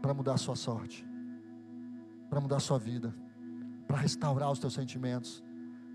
Para 0.00 0.14
mudar 0.14 0.34
a 0.34 0.38
sua 0.38 0.54
sorte. 0.54 1.04
Para 2.30 2.40
mudar 2.40 2.56
a 2.56 2.60
sua 2.60 2.78
vida. 2.78 3.12
Para 3.88 3.98
restaurar 3.98 4.50
os 4.52 4.60
teus 4.60 4.74
sentimentos. 4.74 5.42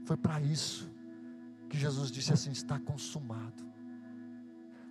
Foi 0.05 0.17
para 0.17 0.41
isso 0.41 0.91
que 1.69 1.77
Jesus 1.77 2.11
disse 2.11 2.33
assim: 2.33 2.51
está 2.51 2.77
consumado. 2.77 3.66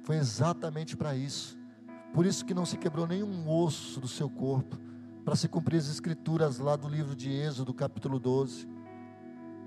Foi 0.06 0.14
exatamente 0.14 0.96
para 0.96 1.16
isso. 1.16 1.58
Por 2.14 2.24
isso 2.24 2.44
que 2.44 2.54
não 2.54 2.64
se 2.64 2.76
quebrou 2.76 3.08
nenhum 3.08 3.50
osso 3.50 3.98
do 4.00 4.06
seu 4.06 4.30
corpo, 4.30 4.78
para 5.24 5.34
se 5.34 5.48
cumprir 5.48 5.78
as 5.78 5.88
escrituras 5.88 6.60
lá 6.60 6.76
do 6.76 6.88
livro 6.88 7.16
de 7.16 7.28
Êxodo, 7.28 7.74
capítulo 7.74 8.20
12. 8.20 8.68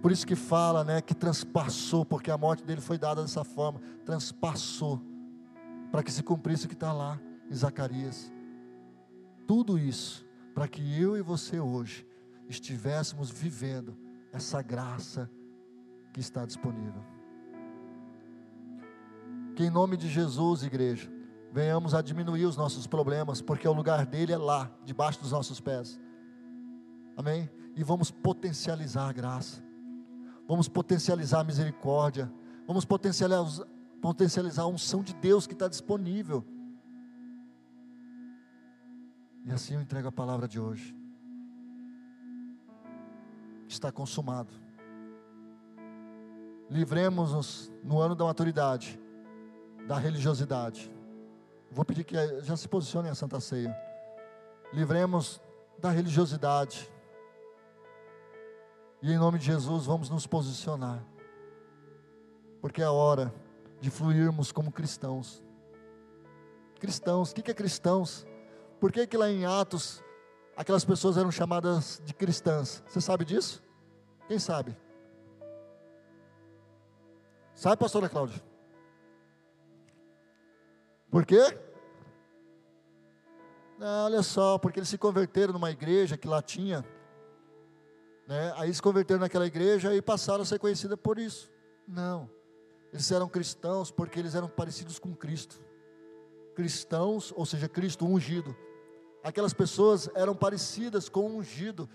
Por 0.01 0.13
isso 0.13 0.25
que 0.25 0.37
fala, 0.37 0.85
né, 0.85 1.01
que 1.01 1.13
transpassou, 1.13 2.05
porque 2.05 2.31
a 2.31 2.37
morte 2.37 2.63
dele 2.63 2.79
foi 2.79 2.97
dada 2.97 3.21
dessa 3.21 3.43
forma, 3.43 3.81
transpassou, 4.05 5.01
para 5.91 6.01
que 6.01 6.11
se 6.11 6.23
cumprisse 6.23 6.67
o 6.67 6.69
que 6.69 6.73
está 6.73 6.93
lá 6.93 7.19
em 7.51 7.53
Zacarias. 7.53 8.31
Tudo 9.45 9.77
isso 9.77 10.25
para 10.55 10.69
que 10.69 10.81
eu 10.97 11.17
e 11.17 11.21
você 11.21 11.59
hoje 11.59 12.07
estivéssemos 12.47 13.29
vivendo 13.29 13.93
essa 14.31 14.61
graça 14.61 15.29
que 16.13 16.21
está 16.21 16.45
disponível. 16.45 17.18
Que 19.59 19.65
em 19.65 19.69
nome 19.69 19.97
de 19.97 20.07
Jesus, 20.07 20.63
igreja, 20.63 21.11
venhamos 21.51 21.93
a 21.93 22.01
diminuir 22.01 22.45
os 22.45 22.55
nossos 22.55 22.87
problemas, 22.87 23.41
porque 23.41 23.67
o 23.67 23.73
lugar 23.73 24.05
dele 24.05 24.31
é 24.31 24.37
lá, 24.37 24.71
debaixo 24.85 25.19
dos 25.19 25.33
nossos 25.33 25.59
pés. 25.59 25.99
Amém? 27.17 27.49
E 27.75 27.83
vamos 27.83 28.09
potencializar 28.09 29.09
a 29.09 29.11
graça, 29.11 29.61
vamos 30.47 30.69
potencializar 30.69 31.41
a 31.41 31.43
misericórdia, 31.43 32.31
vamos 32.65 32.85
potencializar, 32.85 33.67
potencializar 34.01 34.61
a 34.61 34.67
unção 34.67 35.03
de 35.03 35.13
Deus 35.13 35.45
que 35.45 35.51
está 35.51 35.67
disponível. 35.67 36.41
E 39.43 39.51
assim 39.51 39.73
eu 39.73 39.81
entrego 39.81 40.07
a 40.07 40.11
palavra 40.13 40.47
de 40.47 40.57
hoje. 40.57 40.95
Está 43.67 43.91
consumado. 43.91 44.53
Livremos-nos 46.69 47.69
no 47.83 47.99
ano 47.99 48.15
da 48.15 48.23
maturidade 48.23 48.97
da 49.89 49.97
religiosidade. 49.97 50.95
Vou 51.71 51.83
pedir 51.83 52.03
que 52.03 52.15
já 52.41 52.55
se 52.55 52.69
posicionem 52.69 53.09
a 53.09 53.15
Santa 53.15 53.39
Ceia. 53.39 53.75
Livremos 54.71 55.41
da 55.79 55.89
religiosidade. 55.89 56.87
E 59.01 59.11
em 59.11 59.17
nome 59.17 59.39
de 59.39 59.45
Jesus 59.45 59.87
vamos 59.87 60.07
nos 60.07 60.27
posicionar. 60.27 61.03
Porque 62.61 62.83
é 62.83 62.87
hora 62.87 63.33
de 63.81 63.89
fluirmos 63.89 64.51
como 64.51 64.71
cristãos. 64.71 65.43
Cristãos, 66.79 67.31
o 67.31 67.33
que 67.33 67.49
é 67.49 67.53
cristãos? 67.55 68.27
Por 68.79 68.91
que, 68.91 69.07
que 69.07 69.17
lá 69.17 69.27
em 69.27 69.43
Atos 69.43 70.03
aquelas 70.55 70.85
pessoas 70.85 71.17
eram 71.17 71.31
chamadas 71.31 71.99
de 72.05 72.13
cristãs? 72.13 72.83
Você 72.87 73.01
sabe 73.01 73.25
disso? 73.25 73.63
Quem 74.27 74.37
sabe? 74.37 74.77
Sabe, 77.55 77.77
pastora 77.77 78.07
Cláudia? 78.07 78.48
Por 81.09 81.25
quê? 81.25 81.57
Não, 83.77 84.05
olha 84.05 84.21
só, 84.21 84.57
porque 84.57 84.79
eles 84.79 84.89
se 84.89 84.97
converteram 84.97 85.53
numa 85.53 85.71
igreja 85.71 86.17
que 86.17 86.27
lá 86.27 86.41
tinha, 86.41 86.85
né? 88.27 88.53
Aí 88.57 88.73
se 88.73 88.81
converteram 88.81 89.21
naquela 89.21 89.47
igreja 89.47 89.95
e 89.95 90.01
passaram 90.01 90.43
a 90.43 90.45
ser 90.45 90.59
conhecidas 90.59 90.99
por 91.01 91.17
isso. 91.17 91.49
Não, 91.87 92.29
eles 92.91 93.09
eram 93.11 93.27
cristãos 93.27 93.89
porque 93.89 94.19
eles 94.19 94.35
eram 94.35 94.49
parecidos 94.49 94.99
com 94.99 95.15
Cristo. 95.15 95.63
Cristãos, 96.55 97.33
ou 97.35 97.45
seja, 97.45 97.69
Cristo 97.69 98.05
ungido. 98.05 98.55
Aquelas 99.23 99.53
pessoas 99.53 100.09
eram 100.13 100.35
parecidas 100.35 101.07
com 101.07 101.21
o 101.21 101.37
ungido. 101.37 101.89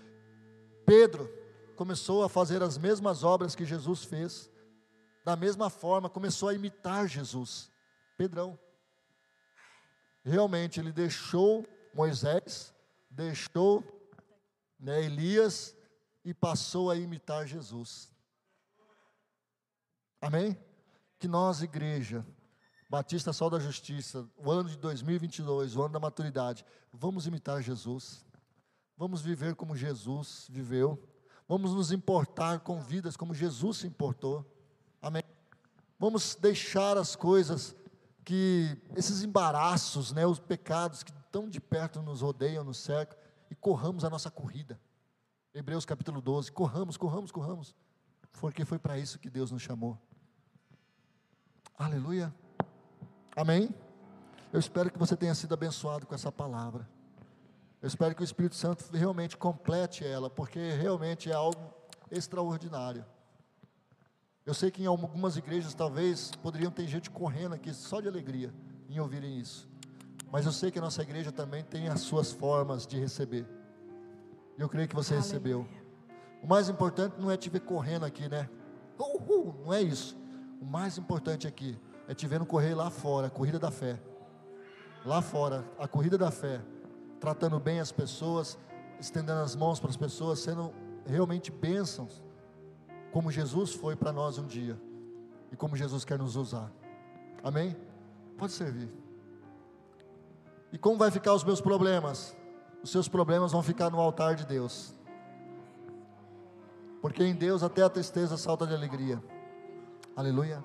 Pedro 0.85 1.31
começou 1.75 2.23
a 2.23 2.29
fazer 2.29 2.63
as 2.63 2.77
mesmas 2.77 3.23
obras 3.23 3.53
que 3.55 3.65
Jesus 3.65 4.03
fez 4.03 4.49
da 5.25 5.35
mesma 5.35 5.71
forma, 5.71 6.07
começou 6.07 6.49
a 6.49 6.53
imitar 6.53 7.07
Jesus. 7.07 7.71
Pedrão. 8.15 8.59
Realmente, 10.25 10.79
ele 10.79 10.91
deixou 10.91 11.63
Moisés, 11.93 12.73
deixou 13.09 13.83
né, 14.79 15.03
Elias 15.03 15.75
e 16.23 16.33
passou 16.33 16.89
a 16.89 16.95
imitar 16.95 17.45
Jesus. 17.45 18.11
Amém? 20.19 20.57
Que 21.19 21.27
nós, 21.27 21.61
igreja, 21.61 22.25
Batista 22.89 23.31
Sol 23.31 23.51
da 23.51 23.59
Justiça, 23.59 24.27
o 24.35 24.49
ano 24.49 24.67
de 24.67 24.77
2022, 24.77 25.75
o 25.75 25.83
ano 25.83 25.93
da 25.93 25.99
maturidade, 25.99 26.65
vamos 26.91 27.27
imitar 27.27 27.61
Jesus. 27.61 28.25
Vamos 28.97 29.21
viver 29.21 29.53
como 29.53 29.75
Jesus 29.75 30.47
viveu. 30.49 31.01
Vamos 31.47 31.75
nos 31.75 31.91
importar 31.91 32.61
com 32.61 32.81
vidas 32.81 33.15
como 33.15 33.35
Jesus 33.35 33.77
se 33.77 33.87
importou. 33.87 34.43
Amém? 34.99 35.23
Vamos 35.99 36.33
deixar 36.33 36.97
as 36.97 37.15
coisas 37.15 37.75
que, 38.25 38.75
esses 38.95 39.23
embaraços, 39.23 40.11
né, 40.11 40.25
os 40.25 40.39
pecados 40.39 41.03
que 41.03 41.13
tão 41.31 41.47
de 41.47 41.61
perto 41.61 42.01
nos 42.01 42.21
rodeiam, 42.21 42.63
nos 42.63 42.79
cercam, 42.79 43.17
e 43.49 43.55
corramos 43.55 44.03
a 44.03 44.09
nossa 44.09 44.31
corrida. 44.31 44.79
Hebreus 45.53 45.85
capítulo 45.85 46.19
12, 46.19 46.51
corramos, 46.51 46.97
corramos, 46.97 47.31
corramos, 47.31 47.75
porque 48.33 48.65
foi 48.65 48.79
para 48.79 48.97
isso 48.97 49.19
que 49.19 49.29
Deus 49.29 49.51
nos 49.51 49.61
chamou. 49.61 49.97
Aleluia. 51.77 52.33
Amém? 53.35 53.69
Eu 54.51 54.59
espero 54.59 54.91
que 54.91 54.97
você 54.97 55.15
tenha 55.15 55.35
sido 55.35 55.53
abençoado 55.53 56.07
com 56.07 56.15
essa 56.15 56.31
palavra. 56.31 56.89
Eu 57.81 57.87
espero 57.87 58.15
que 58.15 58.21
o 58.21 58.23
Espírito 58.23 58.55
Santo 58.55 58.85
realmente 58.91 59.37
complete 59.37 60.03
ela, 60.03 60.29
porque 60.29 60.71
realmente 60.71 61.29
é 61.29 61.33
algo 61.35 61.73
extraordinário. 62.09 63.05
Eu 64.45 64.53
sei 64.53 64.69
que 64.69 64.83
em 64.83 64.85
algumas 64.85 65.37
igrejas 65.37 65.73
talvez 65.73 66.29
poderiam 66.43 66.69
ter 66.69 66.85
gente 66.85 67.09
correndo 67.09 67.55
aqui 67.55 67.73
só 67.73 67.99
de 67.99 68.07
alegria 68.07 68.53
em 68.87 68.99
ouvirem 68.99 69.39
isso. 69.39 69.67
Mas 70.31 70.45
eu 70.45 70.51
sei 70.51 70.69
que 70.69 70.77
a 70.77 70.81
nossa 70.83 71.01
igreja 71.01 71.31
também 71.31 71.63
tem 71.63 71.87
as 71.87 72.01
suas 72.01 72.31
formas 72.31 72.85
de 72.85 72.99
receber. 72.99 73.47
E 74.55 74.61
eu 74.61 74.69
creio 74.69 74.87
que 74.87 74.93
você 74.93 75.15
Aleluia. 75.15 75.31
recebeu. 75.31 75.67
O 76.43 76.47
mais 76.47 76.69
importante 76.69 77.15
não 77.19 77.31
é 77.31 77.37
te 77.37 77.49
ver 77.49 77.61
correndo 77.61 78.05
aqui, 78.05 78.29
né? 78.29 78.47
Uhul, 78.99 79.55
não 79.65 79.73
é 79.73 79.81
isso. 79.81 80.15
O 80.61 80.65
mais 80.65 80.95
importante 80.95 81.47
aqui 81.47 81.75
é 82.07 82.13
te 82.13 82.27
vendo 82.27 82.45
correr 82.45 82.75
lá 82.75 82.91
fora, 82.91 83.27
a 83.27 83.31
corrida 83.31 83.57
da 83.57 83.71
fé. 83.71 83.99
Lá 85.03 85.23
fora, 85.23 85.65
a 85.79 85.87
corrida 85.87 86.19
da 86.19 86.29
fé. 86.29 86.61
Tratando 87.19 87.59
bem 87.59 87.79
as 87.79 87.91
pessoas, 87.91 88.59
estendendo 88.99 89.39
as 89.39 89.55
mãos 89.55 89.79
para 89.79 89.89
as 89.89 89.97
pessoas, 89.97 90.37
sendo 90.37 90.71
realmente 91.07 91.49
bênçãos 91.49 92.24
como 93.15 93.31
Jesus 93.31 93.71
foi 93.71 93.95
para 93.95 94.11
nós 94.11 94.37
um 94.37 94.45
dia 94.45 94.77
e 95.49 95.55
como 95.55 95.77
Jesus 95.77 96.03
quer 96.03 96.19
nos 96.19 96.35
usar. 96.35 96.69
Amém? 97.41 97.73
Pode 98.37 98.51
servir. 98.51 98.91
E 100.69 100.77
como 100.77 100.97
vai 100.97 101.09
ficar 101.09 101.33
os 101.33 101.41
meus 101.41 101.61
problemas? 101.61 102.35
Os 102.83 102.91
seus 102.91 103.07
problemas 103.07 103.53
vão 103.53 103.63
ficar 103.63 103.89
no 103.89 104.01
altar 104.01 104.35
de 104.35 104.45
Deus. 104.45 104.93
Porque 107.01 107.23
em 107.23 107.33
Deus 107.33 107.63
até 107.63 107.83
a 107.83 107.89
tristeza 107.89 108.35
salta 108.35 108.67
de 108.67 108.73
alegria. 108.73 109.23
Aleluia. 110.13 110.61